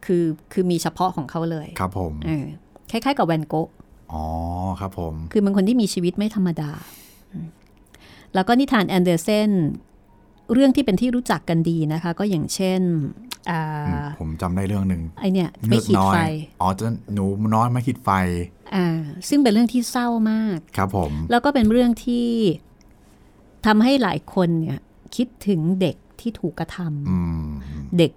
[0.05, 2.47] คือคือมีเฉพาะของเขาเลย ครับผมเออ
[2.91, 3.69] คล้ายๆกับแวนโกะ
[4.13, 4.25] อ๋อ
[4.81, 6.71] ครับผม คือเป็นคนที่มีชีวิตไม่ธรรมดา
[7.33, 7.49] อืม
[8.35, 9.51] แล้วก็นิทานแอนเดอร์เซน
[10.53, 12.81] เรื่องที่เป็นที่รู้จักกันดีนะคะ ก็อย่างเช่น
[13.51, 17.25] อ่าอืมผมจำได้เรื่องหนึ่งไอเนี่ยเงืไม่อกขีดน้อไฟยอ๋อจะหนู
[17.55, 18.11] น้อยไม่ขีดไฟ
[18.75, 18.87] อ่า
[19.29, 22.29] ซึ่งเป็นเรื่องที่เศร้ามากครับผม แล้วก็เป็นเรื่องที่
[23.67, 24.79] ทำให้หลายคนเนี่ย
[25.17, 26.79] คิดถึงเด็กที่ถูกกระท
[27.11, 28.13] อืมำเด็ก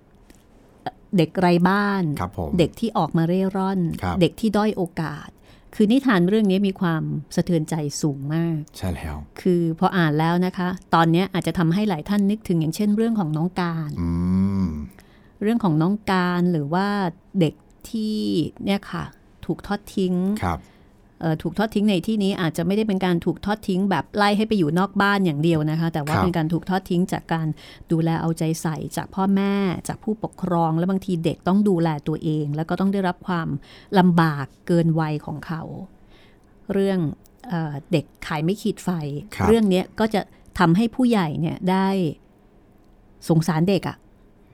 [0.84, 5.30] เอ่อเด็กไร้บ้านครับผมเด็กที่ออกมาเร่ร่อนครับเด็กที่ด้อยโอกาส
[5.76, 7.04] คือนิทานเรื่องนี้มีความ
[7.36, 14.10] สะเทือนใจสูงมาก ใช่แล้ว คือพออ่านแล้วนะคะ ตอนเนี้ยอาจจะทำให้หลายท่านนึกถึงอย่างเช่นเรื่องของน้องการอื
[14.66, 14.68] ม
[15.42, 16.88] เรื่องของน้องการหรือว่า
[17.40, 17.54] เด็ก
[17.90, 18.18] ที่
[18.66, 19.04] เนี่ยค่ะ
[19.46, 20.14] ถูกทอดทิ้ง
[20.44, 20.75] ครับเอ่อ
[21.42, 27.48] ถูกทอดทิ้งในที่นี้อาจจะไม่ได้เป็นการถูกทอดทิ้งแบบไล่ให้ไปอยู่นอกบ้านอย่างเดียวนะคะ แต่ว่าครับเป็นการถูกทอดทิ้งจากการ
[27.92, 29.56] ดูแลเอาใจใส่จากพ่อแม่
[29.88, 33.48] จากผู้ปกครอง และบางทีเด็กต้องดูแลตัวเอง แล้วก็ต้องได้รับความ
[34.00, 35.62] ลำบากเกินวัยของเขา
[36.74, 37.00] เรื่อง
[37.50, 38.90] เออเด็กขายไม่ขีดไฟ
[39.36, 40.22] ครับเรื่องเนี้ยก็จะ
[40.60, 41.88] ทำให้ผู้ใหญ่เนี่ยได้
[43.30, 43.98] สงสารเด็กอะ่ะ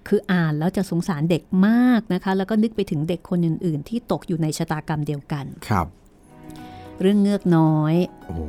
[0.08, 5.88] คืออ่านแล้วจะสงสารเด็กมากนะคะ แล้วก็นึกไปถึงเด็กคนอื่น ๆ ที่ตกอยู่ในชะตากรรมเดียวกันครับ
[7.00, 7.96] เรื่องเงือกน้อย
[8.28, 8.42] โอ้โห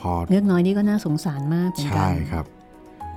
[0.00, 2.44] พอเงือกน้อยนี่ก็น่าสงสารมากเหมือนกันใช่ครับ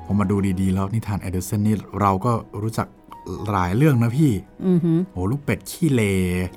[0.06, 2.88] พอมาดูดีๆ แล้วนิทานแอนเดอร์สันนี่เราก็รู้จัก
[3.52, 4.32] หลายเรื่องนะพี่
[4.68, 6.02] อือฮึโอ้ลูกเป็ดขี้เหร่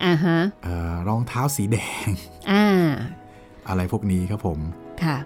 [0.05, 2.07] อ่าฮะเอ่อรองเท้าสีแดง
[2.51, 2.65] อ่า
[3.69, 4.59] อะไรพวกนี้ครับผม
[5.03, 5.17] ค่ะ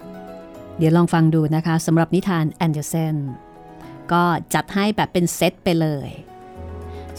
[0.78, 3.16] เดี๋ยวลองฟังดูนะคะสำหรับนิทานแอนเดอร์เซน
[4.12, 4.22] ก็
[4.54, 6.08] จัดให้แบบเป็นเซตไปเลย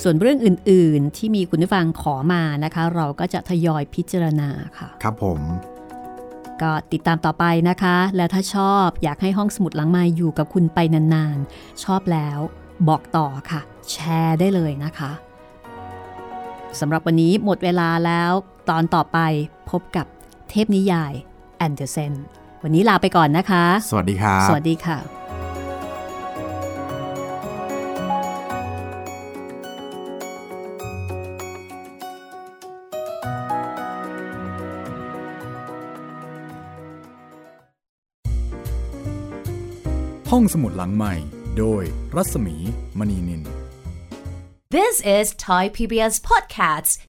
[0.04, 5.40] ส่วนเรื่องอื่นๆ ที่มีคุณผู้ฟังขอมานะคะ เราก็จะทยอยพิจารณาค่ะ ครับผม
[6.62, 12.40] ก็ติดตามต่อไปนะคะ และถ้าชอบอยากให้ห้องสมุดหลังไม้อยู่กับคุณไปนานๆ ชอบแล้ว
[12.88, 15.12] บอกต่อค่ะ แชร์ได้เลยนะคะ
[16.80, 18.32] สำหรับวันนี้หมดเวลาแล้ว
[18.70, 19.20] ตอนต่อไป
[19.70, 20.06] พบกับ
[20.50, 21.14] เทพนิยาย
[21.58, 22.14] แอนเดอร์เซน
[22.64, 25.19] วันนี้ลาไปก่อนนะคะ สวัสดีครับ สวัสดีค่ะ
[40.34, 41.14] ห้องสมุดหลังใหม่
[41.58, 41.84] โดย
[42.16, 42.56] รัศมี
[43.00, 43.42] มณีนิน
[44.78, 46.94] This is Thai PBS Podcasts.